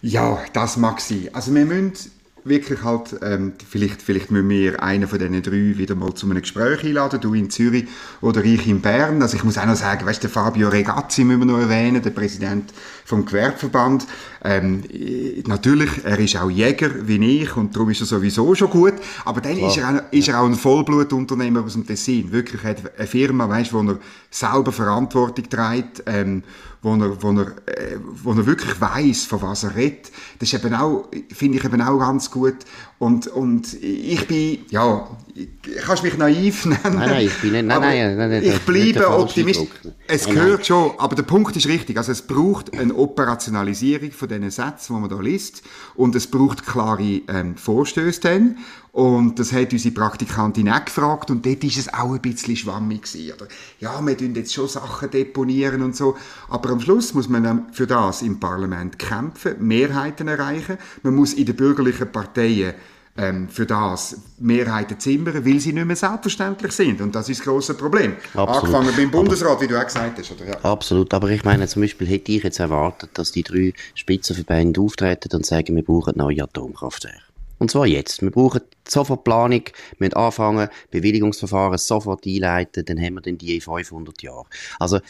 Ja, 0.02 0.38
das 0.52 0.76
mag 0.76 1.00
sein. 1.00 1.28
Also 1.32 1.54
wir 1.54 1.66
müssen 1.66 1.92
wirklich 2.44 2.82
halt, 2.82 3.16
ähm, 3.22 3.52
vielleicht, 3.68 4.02
vielleicht 4.02 4.30
müssen 4.30 4.48
wir 4.48 4.82
einen 4.82 5.08
von 5.08 5.18
diesen 5.18 5.42
drei 5.42 5.78
wieder 5.78 5.94
mal 5.94 6.14
zu 6.14 6.26
einem 6.26 6.40
Gespräch 6.40 6.84
einladen, 6.84 7.20
du 7.20 7.34
in 7.34 7.50
Zürich 7.50 7.86
oder 8.20 8.44
ich 8.44 8.66
in 8.66 8.80
Bern. 8.80 9.20
Also 9.22 9.36
ich 9.36 9.44
muss 9.44 9.58
auch 9.58 9.66
noch 9.66 9.76
sagen, 9.76 10.06
weißt 10.06 10.24
du, 10.24 10.28
Fabio 10.28 10.68
Regazzi 10.68 11.24
müssen 11.24 11.40
wir 11.40 11.46
noch 11.46 11.58
erwähnen, 11.58 12.02
der 12.02 12.10
Präsident 12.10 12.72
vom 13.04 13.24
Gewerbeverband. 13.24 14.06
Ähm, 14.42 14.82
natürlich, 15.46 15.90
er 16.04 16.18
ist 16.18 16.36
auch 16.36 16.50
Jäger 16.50 16.90
wie 17.06 17.42
ich 17.42 17.56
und 17.56 17.74
darum 17.74 17.90
ist 17.90 18.00
er 18.00 18.06
sowieso 18.06 18.54
schon 18.54 18.70
gut. 18.70 18.94
Aber 19.24 19.40
dann 19.40 19.58
ist 19.58 19.76
er, 19.76 19.88
auch, 19.88 20.12
ist 20.12 20.28
er 20.28 20.40
auch 20.40 20.46
ein 20.46 20.54
Vollblutunternehmer 20.54 21.62
aus 21.62 21.74
dem 21.74 21.86
Tessin. 21.86 22.32
Wirklich 22.32 22.62
hat 22.62 22.98
eine 22.98 23.06
Firma, 23.06 23.48
weißt, 23.48 23.72
wo 23.72 23.82
er 23.82 23.98
selber 24.30 24.72
Verantwortung 24.72 25.48
trägt, 25.48 26.02
ähm, 26.06 26.42
wo 26.82 26.94
er, 26.94 27.22
wo 27.22 27.30
er, 27.32 27.46
äh, 27.66 27.98
wo 28.00 28.32
er 28.32 28.46
wirklich 28.46 28.80
weiß, 28.80 29.24
von 29.24 29.42
was 29.42 29.64
er 29.64 29.74
redet. 29.74 30.10
Das 30.38 30.52
ist 30.52 30.64
eben 30.64 30.74
auch, 30.74 31.08
finde 31.32 31.58
ich 31.58 31.64
eben 31.64 31.82
auch 31.82 31.98
ganz 31.98 32.30
gut. 32.30 32.56
Und, 33.00 33.28
und 33.28 33.82
ich 33.82 34.26
bin, 34.26 34.58
ja, 34.68 35.08
kannst 35.86 36.02
mich 36.02 36.18
naiv 36.18 36.66
nennen. 36.66 36.80
Nein, 36.82 37.08
nein, 37.08 37.26
ich 37.26 37.40
bin 37.40 37.52
nicht, 37.52 37.64
nein, 37.64 37.80
nein, 37.80 38.16
nein, 38.18 38.28
nein, 38.28 38.42
Ich 38.44 38.60
bleibe 38.60 39.08
Optimist. 39.08 39.66
Es 40.06 40.26
gehört 40.26 40.66
schon, 40.66 40.92
aber 40.98 41.16
der 41.16 41.22
Punkt 41.22 41.56
ist 41.56 41.66
richtig. 41.66 41.96
Also 41.96 42.12
es 42.12 42.20
braucht 42.20 42.76
eine 42.78 42.94
Operationalisierung 42.94 44.10
von 44.10 44.28
diesen 44.28 44.50
Sätzen, 44.50 44.94
die 44.94 45.00
man 45.00 45.08
da 45.08 45.18
liest. 45.18 45.62
Und 45.94 46.14
es 46.14 46.26
braucht 46.26 46.66
klare 46.66 47.22
ähm, 47.26 47.56
Vorstöße 47.56 48.20
dann. 48.20 48.58
Und 48.92 49.38
das 49.38 49.52
hat 49.54 49.72
unsere 49.72 49.94
Praktikantin 49.94 50.68
auch 50.68 50.84
gefragt 50.84 51.30
und 51.30 51.46
dort 51.46 51.62
war 51.62 51.70
es 51.70 51.94
auch 51.94 52.12
ein 52.12 52.20
bisschen 52.20 52.56
schwammig 52.56 53.02
gewesen, 53.02 53.34
oder? 53.34 53.46
Ja, 53.78 54.04
wir 54.04 54.16
tun 54.16 54.34
jetzt 54.34 54.52
schon 54.52 54.66
Sachen 54.66 55.10
deponieren 55.10 55.82
und 55.82 55.94
so, 55.94 56.16
aber 56.48 56.70
am 56.70 56.80
Schluss 56.80 57.14
muss 57.14 57.28
man 57.28 57.72
für 57.72 57.86
das 57.86 58.22
im 58.22 58.40
Parlament 58.40 58.98
kämpfen, 58.98 59.64
Mehrheiten 59.64 60.26
erreichen, 60.26 60.76
man 61.04 61.14
muss 61.14 61.34
in 61.34 61.46
den 61.46 61.54
bürgerlichen 61.54 62.10
Parteien 62.10 62.74
ähm, 63.16 63.48
für 63.48 63.66
das 63.66 64.16
Mehrheiten 64.38 64.98
zimmern, 64.98 65.44
weil 65.44 65.60
sie 65.60 65.72
nicht 65.72 65.86
mehr 65.86 65.96
selbstverständlich 65.96 66.72
sind. 66.72 67.00
Und 67.00 67.14
das 67.14 67.28
ist 67.28 67.40
das 67.40 67.46
grosse 67.46 67.74
Problem. 67.74 68.16
Absolut. 68.34 68.48
Angefangen 68.48 68.96
beim 68.96 69.10
Bundesrat, 69.10 69.52
aber, 69.52 69.60
wie 69.62 69.66
du 69.66 69.78
auch 69.78 69.84
gesagt 69.84 70.18
hast. 70.18 70.30
Oder? 70.32 70.46
Ja. 70.46 70.58
Absolut. 70.62 71.12
Aber 71.12 71.28
ich 71.30 71.44
meine, 71.44 71.66
zum 71.66 71.82
Beispiel 71.82 72.06
hätte 72.06 72.32
ich 72.32 72.42
jetzt 72.42 72.60
erwartet, 72.60 73.10
dass 73.14 73.32
die 73.32 73.42
drei 73.42 73.72
Spitzenverbände 73.94 74.80
auftreten 74.80 75.34
und 75.34 75.44
sagen, 75.44 75.76
wir 75.76 75.84
brauchen 75.84 76.14
neue 76.16 76.42
Atomkraftwerke. 76.44 77.20
Und 77.58 77.70
zwar 77.70 77.86
jetzt. 77.86 78.22
Wir 78.22 78.30
brauchen 78.30 78.62
sofort 78.90 79.24
Planung, 79.24 79.64
wir 79.98 79.98
müssen 79.98 80.14
anfangen, 80.14 80.68
Bewilligungsverfahren 80.90 81.78
sofort 81.78 82.26
einleiten, 82.26 82.84
dann 82.84 83.00
haben 83.00 83.14
wir 83.14 83.20
dann 83.20 83.38
die 83.38 83.56
in 83.56 83.60
500 83.60 84.22
Jahren. 84.22 84.46
Also, 84.78 85.00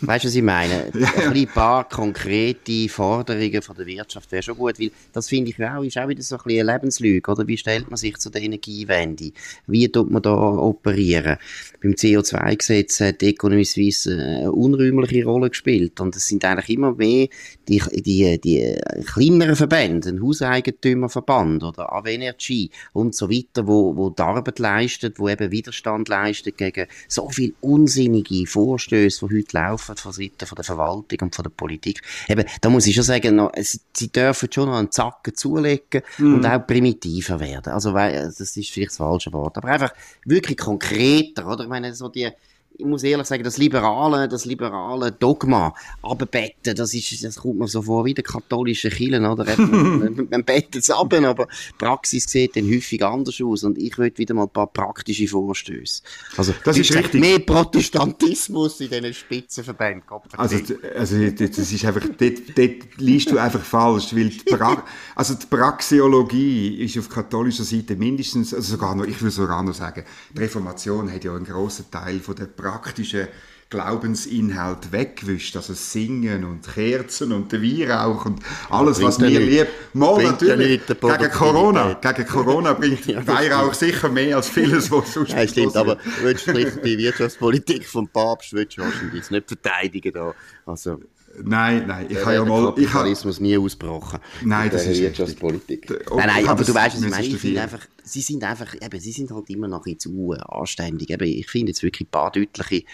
weißt 0.00 0.24
du, 0.24 0.28
was 0.28 0.34
ich 0.34 0.42
meine? 0.42 0.90
ja. 0.94 1.30
Ein 1.30 1.46
paar 1.48 1.88
konkrete 1.88 2.88
Forderungen 2.88 3.62
von 3.62 3.76
der 3.76 3.86
Wirtschaft 3.86 4.32
wäre 4.32 4.42
schon 4.42 4.56
gut, 4.56 4.80
weil 4.80 4.90
das 5.12 5.28
finde 5.28 5.50
ich 5.50 5.62
auch, 5.62 5.82
ist 5.82 5.98
auch 5.98 6.08
wieder 6.08 6.22
so 6.22 6.36
ein 6.36 6.42
bisschen 6.44 6.68
eine 6.68 6.78
Lebenslüge, 6.78 7.30
oder? 7.30 7.46
Wie 7.46 7.56
stellt 7.56 7.90
man 7.90 7.96
sich 7.96 8.16
zu 8.16 8.30
der 8.30 8.42
Energiewende? 8.42 9.32
Wie 9.66 9.88
tut 9.88 10.10
man 10.10 10.22
da 10.22 10.34
operieren? 10.34 11.36
Beim 11.82 11.92
CO2-Gesetz 11.92 13.00
hat 13.00 13.20
die 13.20 13.28
Economy 13.28 13.64
Suisse 13.64 14.12
eine 14.12 14.52
unrühmliche 14.52 15.24
Rolle 15.24 15.50
gespielt 15.50 16.00
und 16.00 16.16
es 16.16 16.26
sind 16.26 16.44
eigentlich 16.44 16.70
immer 16.70 16.94
mehr 16.94 17.28
die, 17.68 17.82
die, 17.92 18.40
die 18.40 18.76
kleineren 19.04 19.56
Verbände, 19.56 20.08
ein 20.08 20.22
Hauseigentümerverband 20.22 21.62
oder 21.62 21.92
AW 21.92 22.12
Energy 22.12 22.70
und 22.92 23.14
so 23.14 23.25
weiter, 23.30 23.66
wo, 23.66 23.96
wo 23.96 24.10
die 24.10 24.22
Arbeit 24.22 24.58
leistet, 24.58 25.18
wo 25.18 25.28
eben 25.28 25.50
Widerstand 25.50 26.08
leistet 26.08 26.56
gegen 26.56 26.86
so 27.08 27.28
viel 27.28 27.54
unsinnige 27.60 28.46
Vorstöße, 28.46 29.26
die 29.28 29.38
heute 29.38 29.56
laufen 29.56 29.96
von 29.96 30.12
Seiten 30.12 30.46
von 30.46 30.56
der 30.56 30.64
Verwaltung 30.64 31.18
und 31.22 31.34
von 31.34 31.42
der 31.42 31.50
Politik. 31.50 32.02
Eben, 32.28 32.44
da 32.60 32.68
muss 32.68 32.86
ich 32.86 32.94
schon 32.94 33.04
sagen, 33.04 33.36
noch, 33.36 33.52
sie 33.56 34.12
dürfen 34.12 34.50
schon 34.52 34.68
noch 34.68 34.76
einen 34.76 34.90
Zacken 34.90 35.34
zulegen 35.34 36.02
mm. 36.18 36.34
und 36.34 36.46
auch 36.46 36.66
primitiver 36.66 37.40
werden. 37.40 37.72
Also, 37.72 37.92
das 37.92 38.40
ist 38.40 38.70
vielleicht 38.70 38.90
das 38.90 38.96
falsche 38.98 39.32
Wort, 39.32 39.56
aber 39.56 39.68
einfach 39.68 39.92
wirklich 40.24 40.58
konkreter, 40.58 41.46
oder? 41.46 41.64
Ich 41.64 41.70
meine, 41.70 41.94
so 41.94 42.08
die, 42.08 42.30
ich 42.78 42.84
muss 42.84 43.02
ehrlich 43.02 43.26
sagen, 43.26 43.42
das 43.42 43.56
liberale, 43.56 44.28
das 44.28 44.44
liberale 44.44 45.12
Dogma 45.12 45.74
abbetten, 46.02 46.74
das 46.74 46.94
ist, 46.94 47.24
das 47.24 47.36
kommt 47.36 47.58
mir 47.58 47.68
so 47.68 47.82
vor 47.82 48.04
wie 48.04 48.14
der 48.14 48.24
katholische 48.24 48.90
Kirchen, 48.90 49.24
oder? 49.24 49.44
man, 49.58 50.28
man 50.30 50.44
bettet 50.44 50.76
es 50.76 50.90
ab, 50.90 51.12
aber 51.12 51.46
die 51.46 51.78
Praxis 51.78 52.24
sieht 52.24 52.56
dann 52.56 52.68
häufig 52.68 53.04
anders 53.04 53.40
aus 53.40 53.64
und 53.64 53.78
ich 53.78 53.96
würde 53.98 54.16
wieder 54.18 54.34
mal 54.34 54.44
ein 54.44 54.50
paar 54.50 54.66
praktische 54.66 55.26
Vorstöße. 55.26 56.02
Also, 56.36 56.54
das 56.64 56.78
ist 56.78 56.94
richtig. 56.94 57.20
Mehr 57.20 57.38
Protestantismus 57.38 58.80
in 58.80 58.90
diesen 58.90 59.14
Spitzenverbänden. 59.14 60.02
Also, 60.36 60.56
also, 60.96 61.30
das 61.30 61.58
ist 61.58 61.84
einfach, 61.84 62.02
dort, 62.18 62.56
dort 62.56 62.96
liest 62.98 63.30
du 63.30 63.38
einfach 63.38 63.62
falsch, 63.62 64.14
weil 64.14 64.28
die, 64.28 64.44
pra 64.44 64.84
also 65.14 65.34
die 65.34 65.46
Praxeologie 65.46 66.84
ist 66.84 66.98
auf 66.98 67.08
katholischer 67.08 67.64
Seite 67.64 67.96
mindestens, 67.96 68.52
also 68.52 68.72
sogar 68.72 68.94
noch, 68.94 69.04
ich 69.04 69.20
würde 69.20 69.30
sogar 69.30 69.62
noch 69.62 69.74
sagen, 69.74 70.04
die 70.34 70.40
Reformation 70.40 71.10
hat 71.10 71.24
ja 71.24 71.34
einen 71.34 71.44
grossen 71.44 71.90
Teil 71.90 72.20
von 72.20 72.34
der 72.34 72.46
praktischen 72.66 73.28
Glaubensinhalt 73.68 74.92
weggewischt, 74.92 75.56
also 75.56 75.74
Singen 75.74 76.44
und 76.44 76.72
Kerzen 76.72 77.32
und 77.32 77.50
der 77.50 77.60
Weihrauch 77.60 78.24
und 78.24 78.40
alles, 78.70 79.02
was 79.02 79.18
mir 79.18 79.40
lieb. 79.40 79.66
Mal 79.92 80.22
natürlich, 80.22 80.86
gegen 80.86 81.30
Corona, 81.32 81.94
gegen 81.94 82.26
Corona 82.28 82.74
bringt 82.74 83.06
ja, 83.06 83.26
Weihrauch 83.26 83.74
sicher 83.74 84.08
mehr 84.08 84.36
als 84.36 84.48
vieles, 84.48 84.90
was 84.92 85.14
sonst 85.14 85.32
Ja, 85.32 85.46
stimmt, 85.48 85.76
aber 85.76 85.98
willst 86.22 86.46
du 86.46 86.52
die 86.52 86.98
Wirtschaftspolitik 86.98 87.84
vom 87.84 88.06
Papst 88.06 88.52
willst 88.52 88.78
du 88.78 88.82
wahrscheinlich 88.82 89.30
nicht 89.30 89.48
verteidigen 89.48 90.12
da. 90.12 90.34
Also, 90.64 91.00
Nein, 91.42 91.86
nein, 91.86 92.06
ich 92.08 92.18
habe 92.24 92.34
ja 92.34 92.44
mal... 92.44 92.66
Kapitalismus 92.66 93.36
ich 93.36 93.40
ha... 93.40 93.46
nie 93.46 93.58
ausgebrochen. 93.58 94.20
Nein, 94.42 94.70
das 94.70 94.86
ist 94.86 95.00
Wirtschaftspolitik. 95.00 95.90
Nein, 95.90 96.26
nein, 96.28 96.48
aber 96.48 96.64
du 96.64 96.74
weißt, 96.74 96.96
was 96.96 97.04
ich 97.04 97.10
meine. 97.10 97.26
Ich 97.26 97.36
finde 97.36 97.60
einfach, 97.60 97.80
sie 98.06 98.20
sind 98.20 98.44
einfach, 98.44 98.74
eben, 98.80 99.00
sie 99.00 99.12
sind 99.12 99.30
halt 99.32 99.50
immer 99.50 99.68
noch 99.68 99.84
zu 99.98 100.32
anständig. 100.32 101.10
Eben, 101.10 101.24
ich 101.24 101.50
finde 101.50 101.70
jetzt 101.70 101.82
wirklich 101.82 102.08
ein 102.08 102.10
paar 102.10 102.30
deutliche 102.30 102.84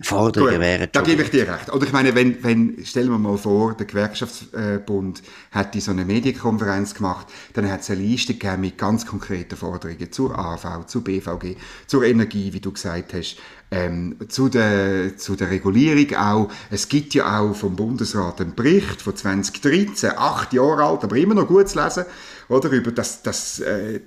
Forderungen 0.00 0.60
wären 0.60 0.88
Da 0.90 1.02
gebe 1.02 1.22
ich 1.22 1.30
dir 1.30 1.46
recht. 1.48 1.72
Oder 1.72 1.86
ich 1.86 1.92
meine, 1.92 2.14
wenn, 2.14 2.42
wenn, 2.42 2.84
stellen 2.84 3.10
wir 3.10 3.18
mal 3.18 3.36
vor, 3.36 3.74
der 3.74 3.86
Gewerkschaftsbund 3.86 5.22
hätte 5.50 5.80
so 5.80 5.90
eine 5.90 6.04
Medienkonferenz 6.04 6.94
gemacht, 6.94 7.26
dann 7.52 7.70
hat 7.70 7.82
es 7.82 7.90
eine 7.90 8.00
Liste 8.00 8.34
gegeben 8.34 8.62
mit 8.62 8.78
ganz 8.78 9.06
konkreten 9.06 9.56
Forderungen 9.56 10.10
zur 10.10 10.36
AV, 10.36 10.86
zur 10.86 11.04
BVG, 11.04 11.56
zur 11.86 12.04
Energie, 12.04 12.52
wie 12.52 12.60
du 12.60 12.72
gesagt 12.72 13.12
hast, 13.12 13.36
ähm, 13.70 14.16
zu, 14.28 14.48
der, 14.48 15.16
zu 15.16 15.36
der 15.36 15.50
Regulierung 15.50 16.16
auch. 16.16 16.48
Es 16.70 16.88
gibt 16.88 17.14
ja 17.14 17.40
auch 17.40 17.54
vom 17.54 17.76
Bundesrat 17.76 18.40
einen 18.40 18.54
Bericht 18.54 19.02
von 19.02 19.16
2013, 19.16 20.12
acht 20.16 20.52
Jahre 20.52 20.84
alt, 20.84 21.04
aber 21.04 21.16
immer 21.16 21.34
noch 21.34 21.48
gut 21.48 21.68
zu 21.68 21.82
lesen, 21.82 22.04
oder, 22.48 22.70
über 22.70 22.92
das, 22.92 23.22
das 23.22 23.60
äh, 23.60 24.00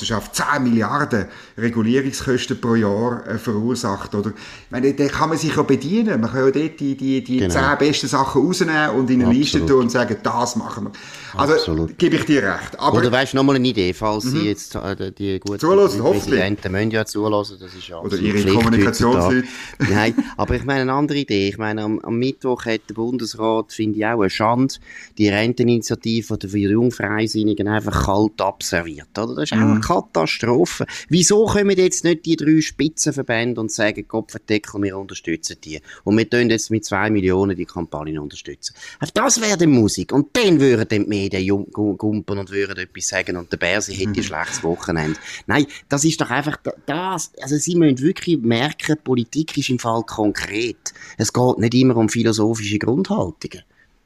die 0.00 0.12
Eidgenossenschaft 0.12 0.34
10 0.34 0.62
Milliarden 0.62 1.26
Regulierungskosten 1.58 2.60
pro 2.60 2.74
Jahr 2.74 3.26
äh, 3.26 3.38
verursacht. 3.38 4.14
Oder? 4.14 4.30
Ich 4.30 4.70
meine, 4.70 4.92
da 4.94 5.06
kann 5.08 5.30
man 5.30 5.38
sich 5.38 5.54
ja 5.54 5.62
bedienen. 5.62 6.20
Man 6.20 6.30
kann 6.30 6.46
ja 6.46 6.50
dort 6.50 6.80
die, 6.80 6.96
die, 6.96 7.22
die 7.22 7.38
genau. 7.38 7.54
10 7.54 7.78
besten 7.78 8.08
Sachen 8.08 8.42
rausnehmen 8.42 8.90
und 8.90 9.10
in 9.10 9.22
eine 9.22 9.30
Absolut. 9.30 9.36
Liste 9.36 9.66
tun 9.66 9.80
und 9.82 9.90
sagen, 9.90 10.16
das 10.22 10.56
machen 10.56 10.84
wir. 10.84 10.92
Also 11.40 11.54
Absolut. 11.54 11.98
gebe 11.98 12.16
ich 12.16 12.24
dir 12.24 12.42
recht. 12.42 12.78
Aber, 12.78 12.98
Oder 12.98 13.12
weißt 13.12 13.32
du, 13.32 13.36
nochmal 13.36 13.56
eine 13.56 13.68
Idee, 13.68 13.92
falls 13.92 14.24
mhm. 14.24 14.30
Sie 14.30 14.48
jetzt 14.48 14.74
äh, 14.74 15.12
die 15.12 15.38
guten 15.40 15.58
zulassen, 15.58 16.00
Präsidenten 16.00 16.72
müssen 16.72 16.90
ja 16.90 17.04
zulassen, 17.04 17.58
das 17.60 17.74
ist 17.74 17.88
ja 17.88 17.98
Oder 17.98 18.16
Ihre 18.16 18.52
Kommunikationsleute. 18.52 19.46
Nein, 19.90 20.14
aber 20.36 20.54
ich 20.54 20.64
meine 20.64 20.82
eine 20.82 20.92
andere 20.92 21.18
Idee. 21.18 21.48
Ich 21.48 21.58
meine, 21.58 21.82
am, 21.82 21.98
am 22.00 22.18
Mittwoch 22.18 22.64
hat 22.64 22.82
der 22.88 22.94
Bundesrat, 22.94 23.72
finde 23.72 23.98
ich 23.98 24.06
auch 24.06 24.20
eine 24.20 24.30
Schande, 24.30 24.74
die 25.18 25.28
Renteninitiative 25.28 26.38
der 26.38 26.50
Jungfreisinnigen 26.50 27.68
einfach 27.68 28.06
kalt 28.06 28.40
abserviert. 28.40 29.18
Oder? 29.18 29.34
Das 29.34 29.44
ist 29.44 29.54
mhm. 29.54 29.78
auch 29.78 29.85
Katastrophe. 29.86 30.84
Wieso 31.08 31.46
kommen 31.46 31.76
jetzt 31.76 32.02
nicht 32.02 32.26
die 32.26 32.34
drei 32.34 32.60
Spitzenverbände 32.60 33.60
und 33.60 33.70
sagen, 33.70 34.08
Kopfendeckel, 34.08 34.82
wir 34.82 34.98
unterstützen 34.98 35.58
die. 35.62 35.80
Und 36.02 36.18
wir 36.18 36.28
tun 36.28 36.50
jetzt 36.50 36.72
mit 36.72 36.84
zwei 36.84 37.08
Millionen 37.08 37.56
die 37.56 37.66
Kampagne 37.66 38.20
unterstützen. 38.20 38.74
Das 39.14 39.40
wäre 39.40 39.56
die 39.56 39.68
Musik. 39.68 40.12
Und 40.12 40.36
dann 40.36 40.58
würden 40.58 40.88
die 40.88 40.98
Medien 40.98 41.70
gumpen 41.70 42.38
und 42.38 42.50
würden 42.50 42.78
etwas 42.78 43.08
sagen 43.08 43.36
und 43.36 43.52
der 43.52 43.58
Bärsi 43.58 43.94
hätte 43.94 44.10
ein 44.10 44.16
mhm. 44.16 44.22
schlechtes 44.22 44.64
Wochenende. 44.64 45.20
Nein, 45.46 45.66
das 45.88 46.04
ist 46.04 46.20
doch 46.20 46.30
einfach 46.30 46.56
das. 46.86 47.30
Also 47.40 47.56
sie 47.56 47.76
müssen 47.76 48.00
wirklich 48.00 48.38
merken, 48.38 48.96
Politik 49.04 49.56
ist 49.56 49.70
im 49.70 49.78
Fall 49.78 50.02
konkret. 50.02 50.94
Es 51.16 51.32
geht 51.32 51.58
nicht 51.58 51.74
immer 51.74 51.96
um 51.96 52.08
philosophische 52.08 52.80
Grundhaltungen. 52.80 53.62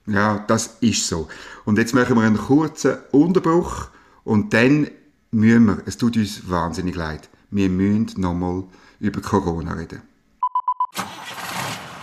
Ja, 0.07 0.45
das 0.47 0.77
ist 0.81 1.07
so. 1.07 1.29
Und 1.65 1.79
jetzt 1.79 1.95
machen 1.95 2.17
wir 2.17 2.23
einen 2.23 2.37
kurzen 2.37 2.99
Unterbruch 3.13 3.89
und 4.25 4.53
dann 4.53 4.91
müssen 5.31 5.67
wir, 5.67 5.83
es 5.87 5.97
tut 5.97 6.17
uns 6.17 6.49
wahnsinnig 6.49 6.97
leid, 6.97 7.29
wir 7.51 7.69
müssen 7.69 8.21
nochmal 8.21 8.65
über 8.99 9.21
Corona 9.21 9.75
reden. 9.75 10.03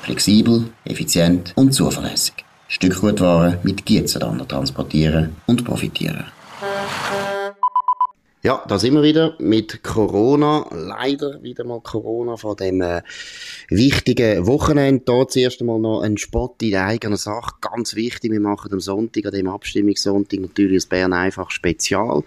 Flexibel, 0.01 0.69
effizient 0.85 1.51
und 1.55 1.73
zuverlässig. 1.73 2.45
Stückgutware 2.69 3.59
mit 3.63 3.85
Gietzenlander 3.85 4.47
transportieren 4.47 5.35
und 5.45 5.63
profitieren. 5.65 6.25
Ja, 8.43 8.63
da 8.67 8.77
sind 8.77 8.93
wir 8.93 9.01
wieder 9.01 9.33
mit 9.39 9.81
Corona. 9.81 10.67
Leider 10.71 11.41
wieder 11.41 11.63
mal 11.63 11.81
Corona 11.81 12.37
von 12.37 12.55
dem 12.55 12.81
äh, 12.81 13.01
wichtigen 13.69 14.45
Wochenende. 14.45 15.01
Da 15.05 15.27
zuerst 15.27 15.59
einmal 15.59 15.79
noch 15.79 16.01
ein 16.01 16.19
Spot 16.19 16.55
in 16.61 16.69
der 16.69 16.85
eigenen 16.85 17.17
Sache. 17.17 17.55
Ganz 17.61 17.95
wichtig, 17.95 18.31
wir 18.31 18.39
machen 18.39 18.71
am 18.71 18.79
Sonntag, 18.79 19.25
an 19.25 19.31
dem 19.31 19.47
Abstimmungssonntag, 19.47 20.39
natürlich 20.39 20.83
das 20.83 20.85
Bern 20.85 21.13
einfach 21.13 21.49
Spezial. 21.49 22.21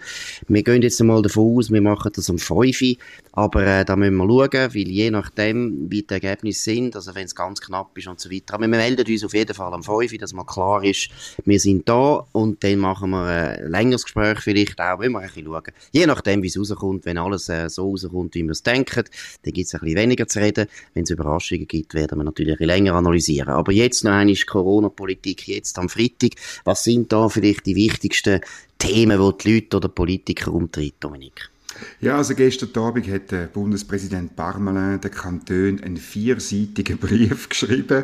Wir 0.49 0.63
gehen 0.63 0.81
jetzt 0.81 0.99
einmal 0.99 1.21
davon 1.21 1.57
aus, 1.57 1.71
wir 1.71 1.81
machen 1.81 2.11
das 2.13 2.29
um 2.29 2.37
5 2.37 2.81
Uhr. 2.81 2.95
Aber 3.31 3.65
äh, 3.65 3.85
da 3.85 3.95
müssen 3.95 4.17
wir 4.17 4.27
schauen, 4.27 4.75
weil 4.75 4.89
je 4.89 5.09
nachdem, 5.11 5.89
wie 5.89 6.03
die 6.03 6.13
Ergebnisse 6.13 6.63
sind, 6.63 6.93
also 6.97 7.15
wenn 7.15 7.25
es 7.25 7.35
ganz 7.35 7.61
knapp 7.61 7.97
ist 7.97 8.07
und 8.07 8.19
so 8.19 8.29
weiter. 8.29 8.55
Aber 8.55 8.63
wir 8.63 8.67
melden 8.67 9.09
uns 9.09 9.23
auf 9.23 9.33
jeden 9.33 9.55
Fall 9.55 9.73
am 9.73 9.83
5 9.83 10.11
Uhr, 10.11 10.17
dass 10.17 10.33
mal 10.33 10.43
klar 10.43 10.83
ist, 10.83 11.07
wir 11.45 11.59
sind 11.59 11.87
da 11.87 12.27
und 12.33 12.61
dann 12.65 12.79
machen 12.79 13.11
wir 13.11 13.25
ein 13.25 13.71
längeres 13.71 14.03
Gespräch 14.03 14.39
vielleicht 14.39 14.81
auch, 14.81 14.99
wenn 14.99 15.13
wir 15.13 15.19
ein 15.19 15.27
bisschen 15.27 15.45
schauen. 15.45 15.63
Je 16.01 16.07
nachdem, 16.07 16.41
wie 16.41 16.47
es 16.47 16.57
rauskommt, 16.57 17.05
wenn 17.05 17.19
alles 17.19 17.47
äh, 17.47 17.69
so 17.69 17.91
rauskommt, 17.91 18.33
wie 18.33 18.41
wir 18.41 18.53
es 18.53 18.63
denken, 18.63 19.03
dann 19.43 19.53
gibt 19.53 19.67
es 19.67 19.75
ein 19.75 19.81
bisschen 19.81 19.97
weniger 19.97 20.27
zu 20.27 20.39
reden. 20.39 20.65
Wenn 20.95 21.03
es 21.03 21.11
Überraschungen 21.11 21.67
gibt, 21.67 21.93
werden 21.93 22.17
wir 22.17 22.23
natürlich 22.23 22.53
ein 22.53 22.57
bisschen 22.57 22.69
länger 22.69 22.95
analysieren. 22.95 23.49
Aber 23.49 23.71
jetzt 23.71 24.03
noch 24.03 24.13
einmal 24.13 24.35
Corona-Politik, 24.35 25.47
jetzt 25.47 25.77
am 25.77 25.89
Freitag. 25.89 26.31
Was 26.63 26.85
sind 26.85 27.11
da 27.11 27.29
vielleicht 27.29 27.67
die 27.67 27.75
wichtigsten 27.75 28.41
Themen, 28.79 29.19
die 29.19 29.43
die 29.43 29.53
Leute 29.53 29.77
oder 29.77 29.89
Politiker 29.89 30.51
umtreiben, 30.51 30.95
Dominik? 30.99 31.50
Ja, 31.99 32.17
also 32.17 32.35
gestern 32.35 32.69
Abend 32.83 33.07
hat 33.07 33.31
der 33.31 33.47
Bundespräsident 33.47 34.35
Parmelin 34.35 34.99
den 34.99 35.11
Kanton 35.11 35.81
einen 35.83 35.97
vierseitigen 35.97 36.97
Brief 36.97 37.49
geschrieben 37.49 38.03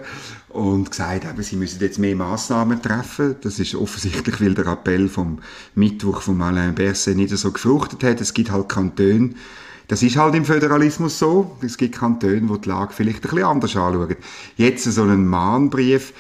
und 0.50 0.90
gesagt, 0.90 1.26
eben, 1.26 1.44
sie 1.44 1.56
müssen 1.56 1.82
jetzt 1.82 2.00
mehr 2.00 2.16
Massnahmen 2.16 2.82
treffen. 2.82 3.36
Das 3.42 3.60
ist 3.60 3.76
offensichtlich, 3.76 4.40
weil 4.42 4.54
der 4.54 4.68
Appell 4.68 5.10
vom 5.10 5.40
Mittwoch 5.76 6.22
von 6.22 6.42
Alain 6.42 6.76
Berset 6.76 7.18
nicht 7.18 7.36
so 7.38 7.52
gefruchtet 7.52 8.04
hat. 8.04 8.22
Es 8.22 8.34
gibt 8.34 8.52
halt 8.52 8.70
Kantone, 8.70 9.32
das 9.88 10.04
ist 10.04 10.18
halt 10.18 10.36
im 10.36 10.44
Föderalismus 10.44 11.18
so. 11.18 11.58
Es 11.62 11.78
gibt 11.78 11.96
Kantone, 11.96 12.42
die 12.42 12.62
die 12.62 12.70
Lage 12.70 12.94
vielleicht 12.94 13.24
ein 13.26 13.30
bisschen 13.30 13.46
anders 13.46 13.76
anschauen. 13.76 14.16
Jetzt 14.58 14.84
so 14.84 15.02
einen 15.04 15.26
Mahnbrief, 15.26 16.14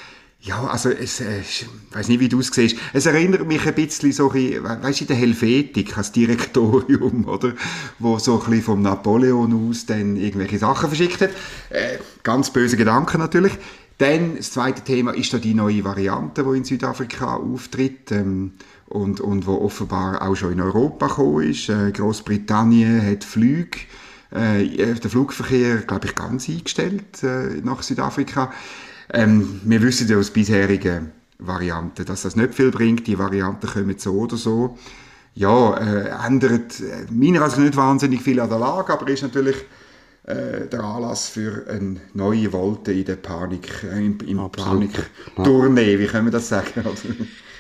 ja, 0.48 0.66
also 0.66 0.90
es, 0.90 1.20
äh, 1.20 1.42
ich 1.42 1.68
weiß 1.92 2.08
nicht, 2.08 2.20
wie 2.20 2.30
du 2.30 2.40
es 2.40 2.48
siehst. 2.48 2.78
Es 2.94 3.06
erinnert 3.06 3.46
mich 3.46 3.66
ein 3.68 3.76
bisschen 3.76 4.12
so, 4.12 4.34
weißt 4.34 5.00
du, 5.00 5.04
in 5.04 5.08
der 5.08 5.16
Helvetik, 5.16 5.98
als 5.98 6.12
Direktorium, 6.12 7.26
oder? 7.28 7.54
Wo 8.00 8.18
so 8.18 8.40
ein 8.40 8.50
bisschen 8.50 8.64
vom 8.64 8.82
Napoleon 8.82 9.70
aus 9.70 9.86
dann 9.86 10.16
irgendwelche 10.16 10.60
Sachen 10.60 10.90
verschickt 10.90 11.22
hat. 11.22 11.32
Äh, 11.70 11.98
ganz 12.24 12.52
böse 12.52 12.78
Gedanken 12.78 13.20
natürlich. 13.20 13.54
Dann, 13.98 14.38
das 14.38 14.52
zweite 14.52 14.84
Thema 14.84 15.12
ist 15.12 15.34
da 15.34 15.38
die 15.38 15.54
neue 15.54 15.84
Variante, 15.84 16.44
die 16.44 16.58
in 16.58 16.64
Südafrika 16.64 17.36
auftritt. 17.36 18.12
Ähm, 18.12 18.54
und, 18.90 19.20
und 19.20 19.46
wo 19.46 19.56
offenbar 19.56 20.22
auch 20.22 20.36
schon 20.36 20.54
in 20.54 20.62
Europa 20.62 21.08
gekommen 21.08 21.50
ist. 21.50 21.70
Äh, 21.70 21.92
Großbritannien 21.92 23.06
hat 23.06 23.24
Flüge, 23.24 23.80
äh, 24.32 24.66
der 24.66 25.10
Flugverkehr, 25.10 25.78
glaube 25.78 26.08
ich, 26.08 26.16
ganz 26.16 26.48
eingestellt 26.48 27.22
äh, 27.24 27.62
nach 27.64 27.84
Südafrika. 27.84 28.52
Ähm, 29.14 29.62
wir 29.64 29.82
wissen 29.82 30.08
ja 30.08 30.18
aus 30.18 30.32
bisherigen 30.32 31.12
Varianten, 31.40 32.06
dass 32.06 32.24
das 32.24 32.36
nicht 32.36 32.54
viel 32.54 32.72
bringt. 32.72 33.08
Die 33.08 33.18
Varianten 33.18 33.68
kommen 33.68 33.96
so 33.98 34.14
oder 34.14 34.38
so. 34.38 34.78
Ja, 35.36 35.78
äh, 35.78 36.10
ändert 36.26 36.80
äh, 36.80 37.06
meiner 37.12 37.44
also 37.44 37.62
nicht 37.62 37.76
wahnsinnig 37.76 38.22
viel 38.22 38.40
an 38.40 38.50
der 38.50 38.58
Lage, 38.58 38.92
aber 38.92 39.08
ist 39.08 39.22
natürlich 39.22 39.56
äh, 40.24 40.68
der 40.68 40.84
Anlass 40.84 41.30
für 41.30 41.66
eine 41.70 42.02
neue 42.14 42.52
Wolte 42.52 42.92
in 42.92 43.06
der 43.06 43.18
Panik, 43.18 43.84
äh, 43.84 44.04
im, 44.04 44.18
im 44.26 44.52
Panik-Tournee, 44.52 46.00
wie 46.00 46.08
können 46.08 46.26
wir 46.26 46.32
das 46.32 46.50
sagen? 46.50 46.84
Also, 46.84 47.08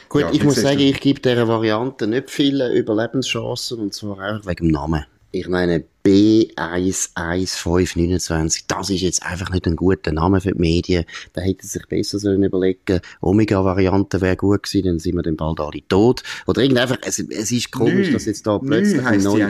Gut, 0.09 0.21
ja, 0.21 0.31
ich 0.31 0.43
muss 0.43 0.55
sagen, 0.55 0.79
ich 0.79 0.99
gebe 0.99 1.19
dieser 1.19 1.47
Variante 1.47 2.07
nicht 2.07 2.29
viele 2.29 2.73
Überlebenschancen, 2.73 3.79
und 3.79 3.93
zwar 3.93 4.19
einfach 4.19 4.49
wegen 4.49 4.67
dem 4.67 4.71
Namen. 4.71 5.05
Ich 5.39 5.47
meine, 5.47 5.85
B11529, 6.03 8.63
das 8.67 8.89
ist 8.89 9.01
jetzt 9.01 9.23
einfach 9.23 9.51
nicht 9.51 9.67
ein 9.67 9.75
guter 9.75 10.11
Name 10.11 10.41
für 10.41 10.53
die 10.53 10.59
Medien. 10.59 11.05
Da 11.33 11.41
hätte 11.41 11.67
sich 11.67 11.85
besser 11.87 12.17
sollen 12.17 12.43
überlegen 12.43 13.01
Omega-Variante 13.21 14.19
wäre 14.21 14.35
gut 14.35 14.63
gewesen, 14.63 14.85
dann 14.85 14.97
sind 14.99 15.13
wir 15.15 15.21
dann 15.21 15.37
bald 15.37 15.59
alle 15.59 15.87
tot. 15.87 16.23
Oder 16.47 16.63
irgendwie 16.63 16.81
einfach, 16.81 16.97
es, 17.03 17.19
es 17.19 17.51
ist 17.51 17.71
komisch, 17.71 18.07
Nü. 18.07 18.13
dass 18.13 18.25
jetzt 18.25 18.47
da 18.47 18.57
plötzlich... 18.57 18.97
Nü 18.97 19.03
heisst 19.03 19.25
neu... 19.25 19.47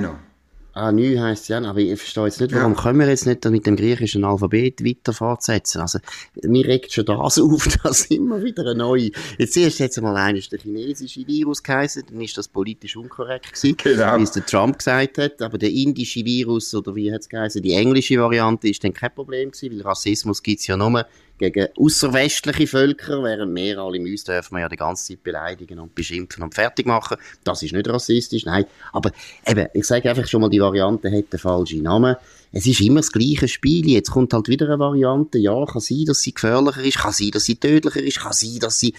Ah, 0.77 0.91
neu 0.91 1.17
heisst 1.17 1.43
es 1.43 1.48
ja, 1.48 1.60
aber 1.60 1.79
ich 1.79 1.98
verstehe 2.00 2.25
jetzt 2.25 2.39
nicht, 2.39 2.53
warum 2.53 2.74
ja. 2.74 2.79
können 2.79 3.00
wir 3.00 3.07
jetzt 3.07 3.25
nicht 3.25 3.43
mit 3.46 3.65
dem 3.65 3.75
griechischen 3.75 4.24
Alphabet 4.24 4.86
weiter 4.86 5.12
fortsetzen? 5.12 5.81
Also, 5.81 5.98
mir 6.43 6.67
regt 6.67 6.93
schon 6.93 7.05
das 7.05 7.39
auf, 7.41 7.67
dass 7.81 8.05
immer 8.05 8.43
wieder 8.43 8.62
eine 8.62 8.75
neue. 8.75 9.10
Jetzt 9.39 9.57
erst 9.57 9.79
jetzt 9.79 10.00
mal 10.00 10.15
eines 10.15 10.50
der 10.50 10.60
chinesische 10.60 11.25
Virus 11.25 11.63
geheißen, 11.63 12.03
dann 12.12 12.22
ist 12.22 12.38
das 12.38 12.48
politisch 12.48 12.96
unkorrekt 12.96 13.53
gewesen, 13.53 13.75
genau. 13.75 14.19
wie 14.19 14.24
es 14.24 14.31
der 14.31 14.46
Trump 14.46 14.77
gesagt 14.77 15.17
hat, 15.17 15.41
aber 15.41 15.57
der 15.57 15.72
indische 15.72 16.24
Virus, 16.24 16.75
oder 16.75 16.96
wie 16.96 17.12
hat 17.12 17.22
es 17.22 17.29
geheißen, 17.29 17.63
die 17.63 17.74
englische 17.74 18.19
Variante 18.19 18.69
ist 18.69 18.84
dann 18.84 18.93
kein 18.93 19.15
Problem 19.15 19.50
gewesen, 19.50 19.75
weil 19.75 19.81
Rassismus 19.81 20.43
gibt 20.43 20.60
es 20.60 20.67
ja 20.67 20.77
nur 20.77 21.07
gegen 21.38 21.67
außerwestliche 21.77 22.67
Völker, 22.67 23.24
während 23.24 23.56
wir 23.56 23.77
alle 23.79 24.00
uns 24.00 24.24
dürfen 24.24 24.56
wir 24.56 24.62
ja 24.62 24.70
die 24.70 24.77
ganze 24.77 25.08
Zeit 25.08 25.24
beleidigen 25.24 25.79
und 25.79 25.94
beschimpfen 25.94 26.44
und 26.44 26.56
fertig 26.56 26.86
machen. 26.86 27.17
Das 27.44 27.62
ist 27.63 27.74
nicht 27.74 27.88
rassistisch, 27.88 28.46
nein. 28.46 28.65
Aber 28.91 29.12
eben, 29.46 29.67
ich 29.74 29.86
sage 29.86 30.10
einfach 30.10 30.27
schon 30.27 30.41
mal, 30.41 30.50
die 30.50 30.62
Variante 30.62 31.12
hat 31.12 31.32
den 31.32 31.39
falschen 31.39 31.84
Namen. 31.84 32.15
Es 32.51 32.65
ist 32.65 32.82
immer 32.82 33.01
das 33.01 33.12
gleiche 33.12 33.48
Spiel. 33.48 33.88
Jetzt 33.88 34.12
kommt 34.12 34.34
halt 34.34 34.48
wieder 34.48 34.67
eine 34.67 34.79
Variante. 34.79 35.38
Ja, 35.38 35.65
kann 35.65 35.82
sein, 35.82 36.06
dass 36.06 36.22
sie 36.22 36.34
gefährlicher 36.34 36.84
ist, 36.84 36.98
kann 36.98 37.12
sein, 37.12 37.32
dass 37.32 37.46
sie 37.46 37.56
tödlicher 37.56 38.01
ist, 38.01 38.20
kann 38.20 38.34
sein, 38.34 38.60
dass 38.60 38.79
sie 38.79 38.94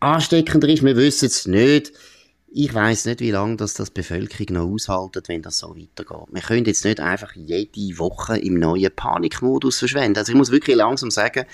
ansteckender 0.00 0.68
ist. 0.68 0.84
Wir 0.84 0.96
wissen 0.96 1.26
es 1.26 1.46
nicht 1.46 1.92
ich 2.54 2.74
weiß 2.74 3.06
nicht, 3.06 3.20
wie 3.20 3.30
lange 3.30 3.56
das, 3.56 3.74
das 3.74 3.90
Bevölkerung 3.90 4.46
noch 4.50 4.74
aushaltet, 4.74 5.28
wenn 5.28 5.42
das 5.42 5.58
so 5.58 5.70
weitergeht. 5.70 6.28
Wir 6.30 6.42
können 6.42 6.66
jetzt 6.66 6.84
nicht 6.84 7.00
einfach 7.00 7.32
jede 7.34 7.98
Woche 7.98 8.36
im 8.38 8.58
neuen 8.58 8.90
Panikmodus 8.94 9.78
verschwenden. 9.78 10.18
Also 10.18 10.32
ich 10.32 10.38
muss 10.38 10.50
wirklich 10.50 10.76
langsam 10.76 11.10
sagen, 11.10 11.46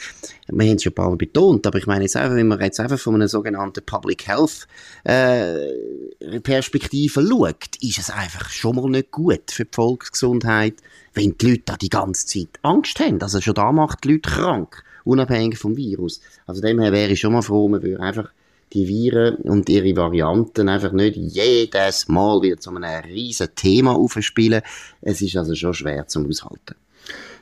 wir 0.49 0.69
haben 0.69 0.77
es 0.77 0.83
schon 0.83 0.93
ein 0.93 0.95
paar 0.95 1.11
Mal 1.11 1.17
betont, 1.17 1.67
aber 1.67 1.79
ich 1.79 1.87
meine 1.87 2.05
jetzt 2.05 2.17
einfach, 2.17 2.35
wenn 2.35 2.49
man 2.49 2.61
jetzt 2.61 2.81
einfach 2.81 2.99
von 2.99 3.15
einer 3.15 3.29
sogenannten 3.29 3.85
Public 3.85 4.27
Health 4.27 4.67
äh, 5.05 6.41
Perspektive 6.43 7.27
schaut, 7.27 7.77
ist 7.81 7.99
es 7.99 8.11
einfach 8.11 8.51
schon 8.51 8.77
mal 8.77 8.91
nicht 8.91 9.13
gut 9.13 9.51
für 9.51 9.65
die 9.65 9.75
Volksgesundheit, 9.75 10.75
wenn 11.15 11.37
die 11.39 11.51
Leute 11.51 11.63
da 11.67 11.77
die 11.77 11.91
ganze 11.91 12.27
Zeit 12.27 12.59
Angst 12.63 12.99
haben. 12.99 13.23
Also 13.23 13.41
schon 13.41 13.55
da 13.55 13.71
macht 13.71 14.05
die 14.05 14.13
Leute 14.13 14.29
krank, 14.29 14.83
unabhängig 15.05 15.59
vom 15.59 15.77
Virus. 15.77 16.21
Also 16.47 16.61
dem 16.61 16.81
her 16.81 16.93
wäre 16.93 17.13
ich 17.13 17.21
schon 17.21 17.33
mal 17.33 17.43
froh, 17.43 17.69
man 17.69 17.83
würde 17.83 18.03
einfach 18.03 18.31
die 18.73 18.87
Viren 18.87 19.37
und 19.37 19.69
ihre 19.69 19.97
Varianten 19.97 20.69
einfach 20.69 20.93
nicht 20.93 21.17
jedes 21.17 22.09
Mal 22.09 22.43
wieder 22.43 22.59
zu 22.59 22.71
einem 22.71 22.85
riesen 23.05 23.49
Thema 23.55 23.93
aufspielen. 23.93 24.63
Es 25.01 25.23
ist 25.23 25.37
also 25.37 25.55
schon 25.55 25.75
schwer 25.75 26.07
zum 26.07 26.27
Aushalten. 26.27 26.75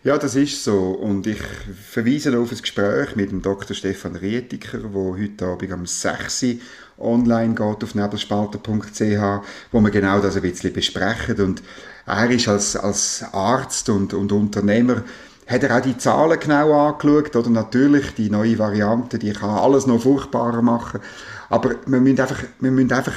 Ja, 0.05 0.19
das 0.19 0.37
ist 0.37 0.63
so. 0.63 0.79
Und 0.79 1.27
ich 1.27 1.41
verweise 1.41 2.39
auf 2.39 2.53
ein 2.53 2.59
Gespräch 2.59 3.17
mit 3.17 3.33
dem 3.33 3.43
Dr. 3.43 3.75
Stefan 3.75 4.15
Rietiker, 4.15 4.79
wo 4.93 5.17
heute 5.17 5.47
Abend 5.47 5.73
am 5.73 5.85
6 5.85 6.45
Uhr 6.45 6.57
online 6.99 7.55
geht 7.55 7.83
auf 7.83 7.95
nebelspalter.ch, 7.95 9.45
wo 9.73 9.81
wir 9.81 9.91
genau 9.91 10.21
das 10.21 10.37
ein 10.37 10.43
bisschen 10.43 10.73
besprechen. 10.73 11.41
Und 11.41 11.63
er 12.07 12.31
ist 12.31 12.47
als, 12.47 12.77
als 12.77 13.25
Arzt 13.33 13.89
und, 13.89 14.15
und 14.15 14.31
Unternehmer 14.31 15.03
hat 15.47 15.63
er 15.63 15.77
auch 15.77 15.83
die 15.83 15.97
Zahlen 15.97 16.41
genau 16.41 16.89
angeschaut, 16.89 17.37
oder? 17.37 17.51
Natürlich 17.51 18.15
die 18.15 18.31
neue 18.31 18.59
Variante, 18.59 19.19
die 19.19 19.33
kann 19.33 19.51
alles 19.51 19.87
noch 19.87 20.03
furchtbarer 20.03 20.63
machen, 20.63 21.01
aber 21.49 21.77
wir 21.87 22.01
müssen 22.01 22.21
einfach, 22.21 22.43
wir 22.59 22.71
müssen 22.71 22.93
einfach 22.93 23.15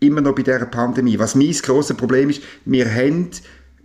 immer 0.00 0.20
noch 0.20 0.34
bei 0.34 0.42
dieser 0.42 0.66
Pandemie, 0.66 1.18
was 1.18 1.34
mein 1.34 1.52
grosses 1.52 1.96
Problem 1.96 2.30
ist, 2.30 2.42
wir 2.64 2.92
haben 2.92 3.30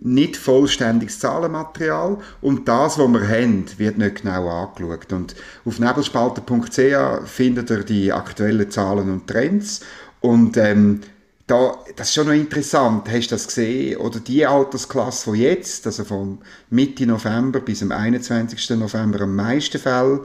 nicht 0.04 0.36
vollständiges 0.36 1.20
Zahlenmaterial 1.20 2.18
und 2.40 2.66
das, 2.66 2.98
was 2.98 3.08
wir 3.08 3.28
haben, 3.28 3.64
wird 3.78 3.98
nicht 3.98 4.22
genau 4.22 4.48
angeschaut. 4.48 5.12
Und 5.12 5.36
auf 5.64 5.78
nebelspalter.ch 5.78 7.28
findet 7.28 7.70
ihr 7.70 7.84
die 7.84 8.12
aktuellen 8.12 8.68
Zahlen 8.70 9.10
und 9.10 9.28
Trends. 9.28 9.80
Und 10.20 10.56
ähm, 10.56 11.00
da, 11.46 11.78
das 11.96 12.08
ist 12.08 12.14
schon 12.14 12.26
noch 12.26 12.34
interessant, 12.34 13.08
hast 13.10 13.30
du 13.30 13.34
das 13.34 13.46
gesehen? 13.46 13.96
Oder 13.96 14.20
die 14.20 14.46
Altersklasse, 14.46 15.32
die 15.32 15.42
jetzt, 15.42 15.86
also 15.86 16.04
von 16.04 16.38
Mitte 16.70 17.06
November 17.06 17.60
bis 17.60 17.80
zum 17.80 17.92
21. 17.92 18.70
November 18.70 19.22
am 19.22 19.34
meisten 19.34 19.78
Fälle 19.78 20.24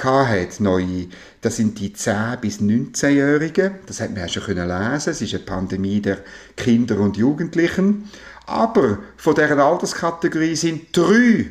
hat, 0.00 0.60
neue, 0.60 1.08
das 1.40 1.56
sind 1.56 1.78
die 1.80 1.90
10- 1.90 2.36
bis 2.36 2.60
19-Jährigen. 2.60 3.72
Das 3.86 4.00
hat 4.00 4.10
man 4.10 4.20
ja 4.20 4.28
schon 4.28 4.44
können 4.44 4.68
lesen. 4.68 5.10
Es 5.10 5.20
ist 5.20 5.34
eine 5.34 5.42
Pandemie 5.42 6.00
der 6.00 6.18
Kinder 6.56 7.00
und 7.00 7.16
Jugendlichen. 7.16 8.08
Aber 8.46 8.98
von 9.16 9.34
dieser 9.34 9.58
Alterskategorie 9.58 10.54
sind 10.54 10.96
drei, 10.96 11.50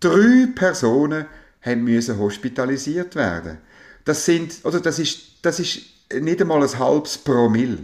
drei 0.00 0.48
Personen 0.54 1.26
haben 1.62 1.84
müssen 1.84 2.18
hospitalisiert 2.18 3.14
werden. 3.14 3.58
Das 4.04 4.24
sind, 4.24 4.56
oder 4.64 4.80
das 4.80 4.98
ist, 4.98 5.20
das 5.42 5.60
ist 5.60 5.80
nicht 6.20 6.40
einmal 6.40 6.62
ein 6.62 6.78
halbes 6.78 7.18
Promille. 7.18 7.78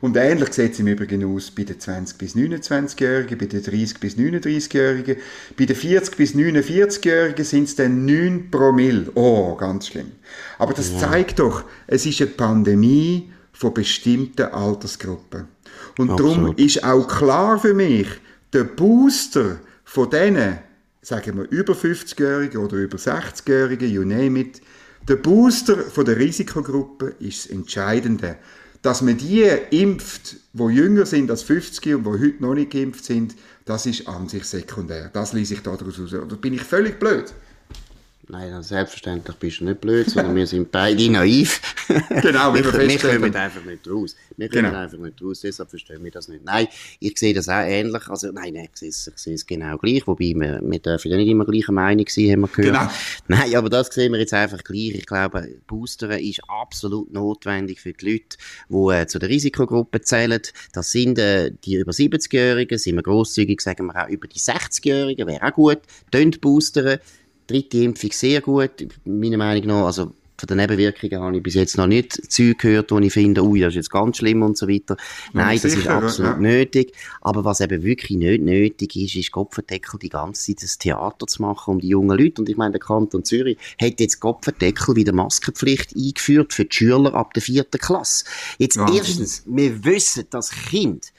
Und 0.00 0.16
ähnlich 0.16 0.52
sieht 0.52 0.72
es 0.72 0.78
im 0.78 0.86
Übrigen 0.86 1.24
aus 1.24 1.50
bei 1.50 1.64
den 1.64 1.78
20- 1.78 2.18
bis 2.18 2.36
29-Jährigen, 2.36 3.36
bei 3.38 3.46
den 3.46 3.62
30- 3.62 3.98
bis 3.98 4.16
39-Jährigen. 4.16 5.16
Bei 5.56 5.64
den 5.64 5.76
40- 5.76 6.16
bis 6.16 6.34
49-Jährigen 6.34 7.44
sind 7.44 7.64
es 7.64 7.76
dann 7.76 8.04
9 8.04 8.50
Promille. 8.50 9.10
Oh, 9.14 9.54
ganz 9.56 9.88
schlimm. 9.88 10.12
Aber 10.58 10.72
das 10.72 10.92
ja. 10.92 10.98
zeigt 10.98 11.40
doch, 11.40 11.64
es 11.86 12.06
ist 12.06 12.20
eine 12.20 12.30
Pandemie 12.30 13.32
von 13.52 13.74
bestimmten 13.74 14.42
Altersgruppen. 14.42 15.48
Und 15.98 16.10
Absolut. 16.10 16.36
darum 16.36 16.56
ist 16.56 16.84
auch 16.84 17.08
klar 17.08 17.58
für 17.58 17.74
mich, 17.74 18.06
der 18.52 18.64
Booster 18.64 19.58
von 19.84 20.08
denen, 20.10 20.58
sagen 21.02 21.36
wir 21.36 21.50
über 21.50 21.72
50-Jährigen 21.72 22.58
oder 22.58 22.76
über 22.76 22.98
60-Jährigen, 22.98 23.90
you 23.90 24.04
name 24.04 24.38
it, 24.38 24.60
der 25.08 25.16
Booster 25.16 25.76
von 25.78 26.04
der 26.04 26.18
Risikogruppe 26.18 27.14
ist 27.18 27.46
das 27.46 27.50
Entscheidende 27.50 28.36
dass 28.82 29.02
man 29.02 29.16
die 29.16 29.42
impft, 29.70 30.36
wo 30.52 30.70
jünger 30.70 31.06
sind 31.06 31.30
als 31.30 31.42
50 31.42 31.94
und 31.94 32.04
wo 32.04 32.12
heute 32.12 32.42
noch 32.42 32.54
nicht 32.54 32.70
geimpft 32.70 33.04
sind, 33.04 33.34
das 33.64 33.86
ist 33.86 34.06
an 34.08 34.28
sich 34.28 34.44
sekundär. 34.44 35.10
Das 35.12 35.32
lese 35.32 35.54
ich 35.54 35.62
daraus 35.62 35.98
raus. 35.98 36.12
Oder 36.12 36.36
bin 36.36 36.54
ich 36.54 36.62
völlig 36.62 36.98
blöd? 36.98 37.34
Nein, 38.30 38.62
selbstverständlich 38.62 39.36
bist 39.38 39.60
du 39.60 39.64
nicht 39.64 39.80
blöd, 39.80 40.10
sondern 40.10 40.36
wir 40.36 40.46
sind 40.46 40.70
beide 40.70 41.10
naiv. 41.10 41.62
genau, 42.22 42.52
wir, 42.52 42.62
wir, 42.62 42.88
wir 42.88 42.98
kommen 42.98 43.34
einfach 43.34 43.64
nicht 43.64 43.88
raus. 43.88 44.16
Wir 44.36 44.50
kommen 44.50 44.64
genau. 44.64 44.78
einfach 44.78 44.98
nicht 44.98 45.22
raus, 45.22 45.40
deshalb 45.40 45.70
verstehen 45.70 46.04
wir 46.04 46.10
das 46.10 46.28
nicht. 46.28 46.44
Nein, 46.44 46.68
ich 47.00 47.18
sehe 47.18 47.32
das 47.32 47.48
auch 47.48 47.62
ähnlich. 47.62 48.06
Also, 48.06 48.30
nein, 48.30 48.52
nein 48.52 48.68
ich, 48.70 48.78
sehe 48.78 48.90
es, 48.90 49.06
ich 49.06 49.18
sehe 49.18 49.34
es 49.34 49.46
genau 49.46 49.78
gleich. 49.78 50.06
Wobei, 50.06 50.34
wir, 50.36 50.60
wir 50.62 50.78
dürfen 50.78 51.10
ja 51.10 51.16
nicht 51.16 51.28
immer 51.28 51.46
gleicher 51.46 51.72
Meinung 51.72 52.04
sein, 52.06 52.32
haben 52.32 52.40
wir 52.42 52.48
gehört. 52.48 52.74
Genau. 52.74 52.90
Nein, 53.28 53.56
aber 53.56 53.70
das 53.70 53.88
sehen 53.88 54.12
wir 54.12 54.20
jetzt 54.20 54.34
einfach 54.34 54.62
gleich. 54.62 54.94
Ich 54.94 55.06
glaube, 55.06 55.48
Boostern 55.66 56.10
ist 56.18 56.42
absolut 56.48 57.10
notwendig 57.10 57.80
für 57.80 57.94
die 57.94 58.10
Leute, 58.10 58.36
die 58.68 58.94
äh, 58.94 59.06
zu 59.06 59.18
der 59.18 59.30
Risikogruppe 59.30 60.02
zählen. 60.02 60.42
Das 60.74 60.92
sind 60.92 61.18
äh, 61.18 61.50
die 61.64 61.76
über 61.76 61.92
70-Jährigen, 61.92 62.76
sind 62.76 62.96
wir 62.96 63.02
grosszügig, 63.02 63.62
sagen 63.62 63.86
wir 63.86 64.04
auch 64.04 64.08
über 64.10 64.28
die 64.28 64.38
60-Jährigen, 64.38 65.26
wäre 65.26 65.46
auch 65.46 65.54
gut. 65.54 65.78
Tönt 66.10 66.42
boostern 66.42 66.98
dritte 67.48 67.78
Impfung 67.78 68.12
sehr 68.12 68.40
gut, 68.40 68.86
meiner 69.04 69.38
Meinung 69.38 69.66
nach, 69.66 69.86
also 69.86 70.12
von 70.38 70.46
den 70.46 70.58
Nebenwirkungen 70.58 71.20
habe 71.20 71.36
ich 71.36 71.42
bis 71.42 71.54
jetzt 71.54 71.76
noch 71.76 71.88
nicht 71.88 72.30
Zeug 72.30 72.58
gehört, 72.58 72.92
wo 72.92 72.98
ich 73.00 73.12
finde, 73.12 73.42
ui, 73.42 73.58
das 73.60 73.70
ist 73.70 73.74
jetzt 73.74 73.90
ganz 73.90 74.18
schlimm 74.18 74.42
und 74.42 74.56
so 74.56 74.68
weiter. 74.68 74.96
Nein, 75.32 75.58
das 75.60 75.74
ist 75.74 75.88
absolut 75.88 76.34
ja. 76.34 76.38
nötig. 76.38 76.92
Aber 77.20 77.44
was 77.44 77.60
eben 77.60 77.82
wirklich 77.82 78.16
nicht 78.16 78.42
nötig 78.42 78.94
ist, 78.94 79.16
ist 79.16 79.32
Kopfendeckel 79.32 79.98
die 79.98 80.08
ganze 80.08 80.44
Zeit 80.44 80.62
das 80.62 80.78
Theater 80.78 81.26
zu 81.26 81.42
machen 81.42 81.74
um 81.74 81.80
die 81.80 81.88
jungen 81.88 82.16
Leute. 82.16 82.40
Und 82.40 82.48
ich 82.48 82.56
meine, 82.56 82.72
der 82.72 82.80
Kanton 82.80 83.24
Zürich 83.24 83.58
hat 83.80 83.98
jetzt 83.98 84.20
Kopfendeckel 84.20 84.94
wieder 84.94 85.12
Maskenpflicht 85.12 85.96
eingeführt 85.96 86.52
für 86.52 86.66
die 86.66 86.76
Schüler 86.76 87.14
ab 87.14 87.34
der 87.34 87.42
vierten 87.42 87.78
Klasse. 87.78 88.24
Jetzt 88.58 88.76
ja. 88.76 88.86
erstens, 88.94 89.42
wir 89.44 89.84
wissen, 89.84 90.24
dass 90.30 90.50
Kind 90.50 91.12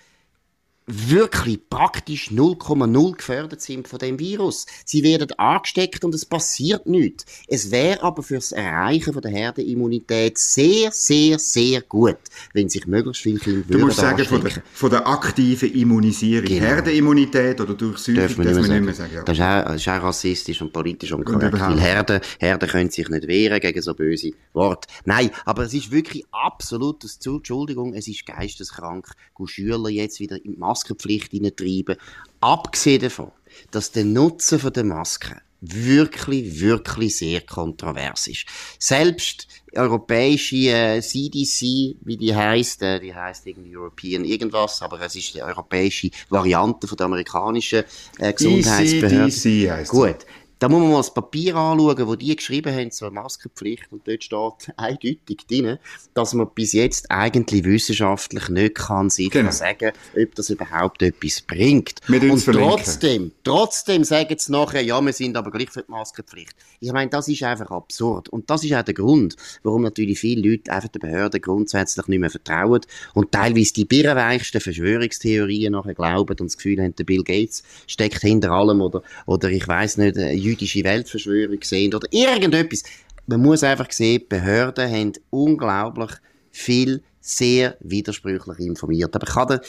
wirklich 0.89 1.59
praktisch 1.69 2.29
0,0 2.29 3.17
gefördert 3.17 3.61
sind 3.61 3.87
von 3.87 3.99
dem 3.99 4.19
Virus. 4.19 4.65
Sie 4.85 5.03
werden 5.03 5.31
angesteckt 5.37 6.03
und 6.03 6.15
es 6.15 6.25
passiert 6.25 6.85
nichts. 6.87 7.25
Es 7.47 7.71
wäre 7.71 8.01
aber 8.03 8.23
fürs 8.23 8.51
Erreichen 8.51 9.13
von 9.13 9.21
der 9.21 9.31
Herdenimmunität 9.31 10.37
sehr, 10.37 10.91
sehr, 10.91 11.37
sehr 11.39 11.81
gut, 11.81 12.17
wenn 12.53 12.69
sich 12.69 12.87
möglichst 12.87 13.21
viele 13.21 13.39
Kinder 13.39 13.63
Du 13.67 13.79
musst 13.79 13.97
sagen, 13.97 14.23
von 14.25 14.41
der, 14.41 14.63
von 14.73 14.89
der, 14.89 15.07
aktiven 15.07 15.73
Immunisierung. 15.73 16.47
Genau. 16.47 16.65
Herdenimmunität 16.65 17.59
oder 17.61 17.73
Durchsuchung, 17.73 18.15
das 18.25 18.37
man 18.37 18.69
nicht 18.69 18.83
mehr 18.83 18.93
sagen. 18.93 19.13
Ja. 19.13 19.23
Das, 19.23 19.37
ist 19.37 19.43
auch, 19.43 19.65
das 19.65 19.75
ist 19.75 19.87
auch 19.87 20.03
rassistisch 20.03 20.61
und 20.61 20.73
politisch 20.73 21.11
unkorrekt, 21.11 21.53
und 21.53 21.59
weil 21.59 21.79
Herden, 21.79 22.21
Herden 22.39 22.69
können 22.69 22.89
sich 22.89 23.09
nicht 23.09 23.27
wehren 23.27 23.59
gegen 23.59 23.81
so 23.81 23.93
böse 23.93 24.31
Worte. 24.53 24.87
Nein, 25.05 25.31
aber 25.45 25.63
es 25.63 25.73
ist 25.73 25.91
wirklich 25.91 26.23
absolut, 26.31 27.03
Entschuldigung, 27.03 27.93
es 27.93 28.07
ist 28.07 28.25
geisteskrank, 28.25 29.07
Schüler 29.49 29.89
jetzt 29.89 30.19
wieder 30.19 30.43
in 30.43 30.57
Maske 30.57 30.78
Maskenpflicht 30.79 31.31
hineintreiben. 31.31 31.97
Abgesehen 32.39 33.01
davon, 33.01 33.31
dass 33.71 33.91
der 33.91 34.05
Nutzen 34.05 34.59
der 34.73 34.83
Masken 34.83 35.41
wirklich, 35.61 36.61
wirklich 36.61 37.17
sehr 37.17 37.41
kontrovers 37.41 38.27
ist. 38.27 38.45
Selbst 38.79 39.45
europäische 39.75 40.55
äh, 40.55 41.01
CDC, 41.01 41.97
wie 42.01 42.17
die 42.17 42.33
heißt, 42.33 42.81
äh, 42.81 42.99
die 42.99 43.13
heißt 43.13 43.45
irgendwie 43.45 43.75
European 43.75 44.23
irgendwas, 44.23 44.81
aber 44.81 45.01
es 45.01 45.15
ist 45.15 45.35
die 45.35 45.43
europäische 45.43 46.11
Variante 46.29 46.87
von 46.87 46.95
der 46.95 47.05
amerikanischen 47.07 47.83
äh, 48.19 48.31
Gesundheitsbehörde. 48.31 49.27
ECDC 49.27 49.69
heißt 49.69 49.91
Gut, 49.91 50.25
da 50.59 50.67
muss 50.67 50.81
man 50.81 50.91
mal 50.91 50.97
das 50.97 51.13
Papier 51.13 51.55
anschauen, 51.55 52.07
wo 52.07 52.15
die 52.15 52.35
geschrieben 52.35 52.73
haben 52.73 52.91
zur 52.91 53.11
Maskenpflicht 53.11 53.91
und 53.91 54.07
dort 54.07 54.23
steht 54.23 54.73
eindeutig 54.77 55.47
drin, 55.49 55.77
dass 56.13 56.33
man 56.33 56.49
bis 56.53 56.73
jetzt 56.73 57.09
eigentlich 57.09 57.63
wissenschaftlich 57.63 58.49
nicht 58.49 58.75
kann 58.75 59.09
sicher 59.09 59.39
genau. 59.39 59.51
sagen, 59.51 59.93
ob 60.15 60.35
das 60.35 60.49
überhaupt 60.49 61.01
etwas 61.01 61.41
bringt. 61.41 62.01
und 62.07 62.45
trotzdem, 62.45 63.31
trotzdem 63.43 64.03
sagen 64.03 64.35
sie 64.37 64.51
nachher, 64.51 64.83
ja, 64.83 64.99
wir 65.01 65.13
sind 65.13 65.37
aber 65.37 65.49
gleich 65.51 65.69
für 65.69 65.83
die 65.83 65.91
Maskenpflicht. 65.91 66.53
Ich 66.81 66.91
meine, 66.91 67.09
das 67.09 67.27
ist 67.27 67.43
einfach 67.43 67.71
absurd. 67.71 68.29
Und 68.29 68.49
das 68.49 68.63
ist 68.63 68.73
auch 68.73 68.83
der 68.83 68.93
Grund, 68.93 69.35
warum 69.63 69.81
natürlich 69.83 70.19
viele 70.19 70.49
Leute 70.49 70.71
einfach 70.71 70.89
den 70.89 70.99
Behörden 70.99 71.41
grundsätzlich 71.41 72.07
nicht 72.07 72.19
mehr 72.19 72.29
vertrauen 72.29 72.81
und 73.13 73.31
teilweise 73.31 73.73
die 73.73 73.85
birrenweichsten 73.85 74.59
Verschwörungstheorien 74.59 75.73
nachher 75.73 75.93
glauben 75.93 76.35
und 76.39 76.47
das 76.47 76.57
Gefühl 76.57 76.81
haben, 76.81 76.95
der 76.95 77.03
Bill 77.05 77.23
Gates 77.23 77.63
steckt 77.87 78.21
hinter 78.21 78.51
allem 78.51 78.81
oder, 78.81 79.03
oder 79.25 79.49
ich 79.49 79.67
weiß 79.67 79.97
nicht, 79.97 80.17
jüdische 80.49 80.83
Weltverschwörung 80.83 81.59
sehen 81.63 81.93
oder 81.93 82.07
irgendetwas. 82.11 82.83
Man 83.27 83.41
muss 83.41 83.63
einfach 83.63 83.91
sehen, 83.91 84.23
Behörden 84.27 84.91
haben 84.91 85.13
unglaublich 85.29 86.11
viel 86.51 87.01
sehr 87.21 87.77
widersprüchlich 87.81 88.59
informiert. 88.59 89.15
Aber 89.15 89.27
ich 89.27 89.33
kann 89.33 89.47
da, 89.47 89.61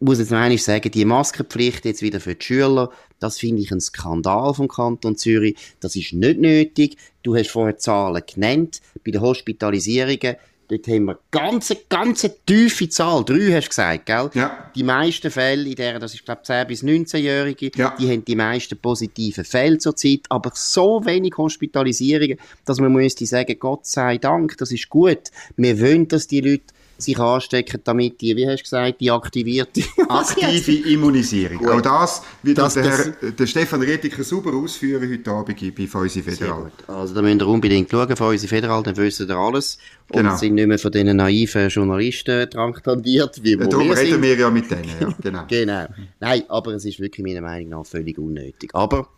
muss 0.00 0.18
jetzt 0.18 0.30
noch 0.30 0.38
einmal 0.38 0.58
sagen, 0.58 0.90
die 0.90 1.04
Maskenpflicht 1.04 1.84
jetzt 1.84 2.02
wieder 2.02 2.20
für 2.20 2.34
die 2.34 2.44
Schüler, 2.44 2.90
das 3.18 3.38
finde 3.38 3.62
ich 3.62 3.70
ein 3.70 3.80
Skandal 3.80 4.54
vom 4.54 4.68
Kanton 4.68 5.16
Zürich. 5.16 5.56
Das 5.80 5.96
ist 5.96 6.12
nicht 6.12 6.38
nötig. 6.38 6.96
Du 7.22 7.34
hast 7.34 7.50
vorher 7.50 7.78
Zahlen 7.78 8.22
genannt. 8.26 8.80
Bei 9.04 9.10
den 9.10 9.20
Hospitalisierungen 9.20 10.36
Dort 10.68 10.88
haben 10.88 11.04
wir 11.04 11.18
ganz, 11.30 11.74
ganz 11.88 12.28
tiefe 12.44 12.88
Zahl. 12.88 13.24
Drei 13.24 13.52
hast 13.52 13.66
du 13.66 13.68
gesagt, 13.68 14.06
gell? 14.06 14.30
Ja. 14.34 14.70
Die 14.74 14.82
meisten 14.82 15.30
Fälle, 15.30 15.68
in 15.68 15.74
deren, 15.76 16.00
das 16.00 16.14
ist, 16.14 16.24
glaube 16.24 16.40
ich, 16.42 16.48
10- 16.50 16.64
bis 16.64 16.82
19-Jährige, 16.82 17.70
Ja. 17.76 17.94
die 17.98 18.10
haben 18.10 18.24
die 18.24 18.36
meisten 18.36 18.76
positiven 18.76 19.44
Fälle 19.44 19.78
zurzeit, 19.78 20.20
aber 20.28 20.50
so 20.54 21.04
wenig 21.04 21.34
Hospitalisierungen, 21.36 22.38
dass 22.64 22.80
man 22.80 22.92
müsste 22.92 23.26
sagen, 23.26 23.56
Gott 23.58 23.86
sei 23.86 24.18
Dank, 24.18 24.56
das 24.58 24.72
ist 24.72 24.88
gut. 24.88 25.30
Wir 25.56 25.80
wollen, 25.80 26.08
dass 26.08 26.26
die 26.26 26.40
Leute 26.40 26.64
sich 26.98 27.18
anstecken, 27.18 27.80
damit 27.84 28.20
die, 28.20 28.34
wie 28.36 28.46
hast 28.46 28.60
du 28.60 28.62
gesagt, 28.64 29.00
die 29.00 29.10
aktivierte... 29.10 29.82
Aktive 30.08 30.72
Immunisierung. 30.90 31.68
Auch 31.68 31.80
das 31.80 32.22
wird 32.42 32.58
Das- 32.58 32.74
der, 32.74 32.84
das- 32.84 33.12
Herr, 33.20 33.30
der 33.32 33.46
Stefan 33.46 33.82
Rediker 33.82 34.24
super 34.24 34.54
ausführen 34.54 35.10
heute 35.10 35.30
Abend 35.30 35.74
bei 35.76 35.86
Fäusi 35.86 36.22
Sehr 36.22 36.32
Federal. 36.32 36.62
gut. 36.64 36.88
Also 36.88 37.14
da 37.14 37.22
müsst 37.22 37.40
ihr 37.40 37.46
unbedingt 37.48 37.90
schauen 37.90 38.16
von 38.16 38.28
unsere 38.28 38.48
Federal, 38.48 38.82
dann 38.82 38.96
wissen 38.96 39.28
ihr 39.28 39.36
alles. 39.36 39.78
Und 40.08 40.22
Genau. 40.22 40.36
sind 40.36 40.54
nicht 40.54 40.66
mehr 40.68 40.78
von 40.78 40.92
diesen 40.92 41.16
naiven 41.16 41.68
Journalisten 41.68 42.48
traktandiert, 42.48 43.42
wie 43.42 43.58
wo 43.58 43.64
Darum 43.64 43.88
wir 43.88 43.96
reden 43.96 44.12
sind. 44.12 44.22
wir 44.22 44.36
ja 44.38 44.50
mit 44.50 44.70
denen. 44.70 44.84
Ja, 45.00 45.14
genau. 45.22 45.44
Genau. 45.48 45.86
Nein, 46.20 46.42
aber 46.48 46.72
es 46.74 46.84
ist 46.84 47.00
wirklich 47.00 47.26
meiner 47.26 47.40
Meinung 47.40 47.70
nach 47.70 47.84
völlig 47.86 48.16
unnötig. 48.16 48.70
Aber 48.72 49.08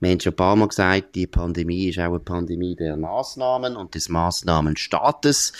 wir 0.00 0.10
haben 0.10 0.20
schon 0.20 0.32
ein 0.32 0.36
paar 0.36 0.56
Mal 0.56 0.66
gesagt, 0.68 1.14
die 1.14 1.26
Pandemie 1.26 1.88
ist 1.88 1.98
auch 1.98 2.06
eine 2.10 2.18
Pandemie 2.20 2.74
der 2.76 2.96
Massnahmen 2.96 3.76
und 3.76 3.94
des 3.94 4.08
Massnahmenstaates. 4.08 5.52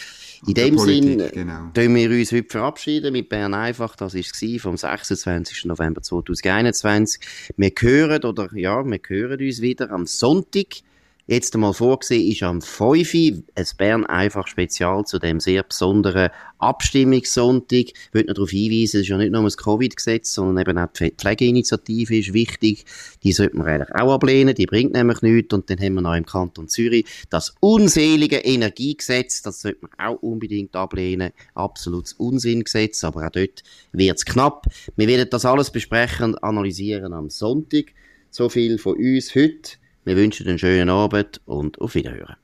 In 0.47 0.55
dem 0.55 0.79
Sinn 0.79 1.23
genau. 1.33 1.71
tun 1.73 1.95
wir 1.95 2.11
uns 2.11 2.33
heute 2.33 2.49
verabschieden 2.49 3.13
mit 3.13 3.29
Bern 3.29 3.55
einfach. 3.55 3.95
Das 3.95 4.15
war 4.15 4.21
es 4.21 4.63
vom 4.63 4.77
26. 4.77 5.67
November 5.67 6.03
2021. 6.03 7.21
Wir 7.57 7.71
hören, 7.79 8.25
oder 8.25 8.49
ja, 8.55 8.85
wir 8.85 9.01
hören 9.07 9.41
uns 9.41 9.61
wieder 9.61 9.91
am 9.91 10.07
Sonntag. 10.07 10.83
Jetzt 11.33 11.55
einmal 11.55 11.73
vorgesehen 11.73 12.31
ist 12.31 12.43
am 12.43 12.61
5. 12.61 13.15
Uhr 13.15 13.43
ein 13.55 13.67
Bern 13.79 14.05
einfach 14.05 14.47
Spezial 14.47 15.07
zu 15.07 15.19
dem 15.19 15.41
sehr 15.41 15.63
besonderen 15.63 16.29
Abstimmungssonntag. 16.59 17.87
Ich 17.87 17.95
will 18.13 18.25
noch 18.25 18.35
darauf 18.35 18.51
hinweisen, 18.51 18.99
es 18.99 19.05
ist 19.05 19.09
ja 19.09 19.17
nicht 19.17 19.33
nur 19.33 19.43
das 19.45 19.57
Covid-Gesetz, 19.57 20.35
sondern 20.35 20.61
eben 20.61 20.77
auch 20.77 20.93
die 20.93 21.11
Pflegeinitiative 21.11 22.19
ist 22.19 22.35
wichtig. 22.35 22.85
Die 23.23 23.33
sollte 23.33 23.57
man 23.57 23.67
eigentlich 23.67 23.95
auch 23.95 24.13
ablehnen, 24.13 24.55
die 24.55 24.67
bringt 24.67 24.93
nämlich 24.93 25.23
nichts. 25.23 25.55
Und 25.55 25.71
dann 25.71 25.81
haben 25.81 25.95
wir 25.95 26.03
noch 26.03 26.15
im 26.15 26.27
Kanton 26.27 26.69
Zürich 26.69 27.07
das 27.31 27.55
unselige 27.61 28.37
Energiegesetz, 28.37 29.41
das 29.41 29.63
sollte 29.63 29.79
man 29.81 30.11
auch 30.11 30.23
unbedingt 30.23 30.77
ablehnen. 30.77 31.33
Absolutes 31.55 32.13
Unsinngesetz, 32.13 33.05
aber 33.05 33.27
auch 33.27 33.31
dort 33.31 33.63
wird 33.93 34.19
es 34.19 34.27
knapp. 34.27 34.67
Wir 34.97 35.09
werden 35.09 35.31
das 35.31 35.47
alles 35.47 35.71
besprechen 35.71 36.35
und 36.35 36.45
analysieren 36.45 37.15
am 37.15 37.31
Sonntag. 37.31 37.87
So 38.29 38.51
viel 38.51 38.77
von 38.77 38.99
uns 38.99 39.35
heute. 39.35 39.81
Wir 40.05 40.17
wünschen 40.17 40.49
einen 40.49 40.59
schönen 40.59 40.91
Abend 40.91 41.41
und 41.45 41.81
auf 41.81 41.95
Wiederhören. 41.95 42.37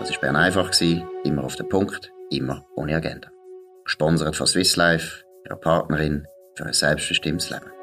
Das 0.00 0.10
war 0.10 0.20
Bern 0.20 0.36
einfach, 0.36 0.72
immer 1.22 1.44
auf 1.44 1.54
den 1.54 1.68
Punkt, 1.68 2.12
immer 2.30 2.66
ohne 2.74 2.96
Agenda. 2.96 3.30
Gesponsert 3.84 4.34
von 4.34 4.48
Swiss 4.48 4.74
Life, 4.74 5.24
ihrer 5.44 5.56
Partnerin 5.56 6.26
für 6.56 6.66
ein 6.66 6.72
selbstbestimmtes 6.72 7.50
Leben. 7.50 7.73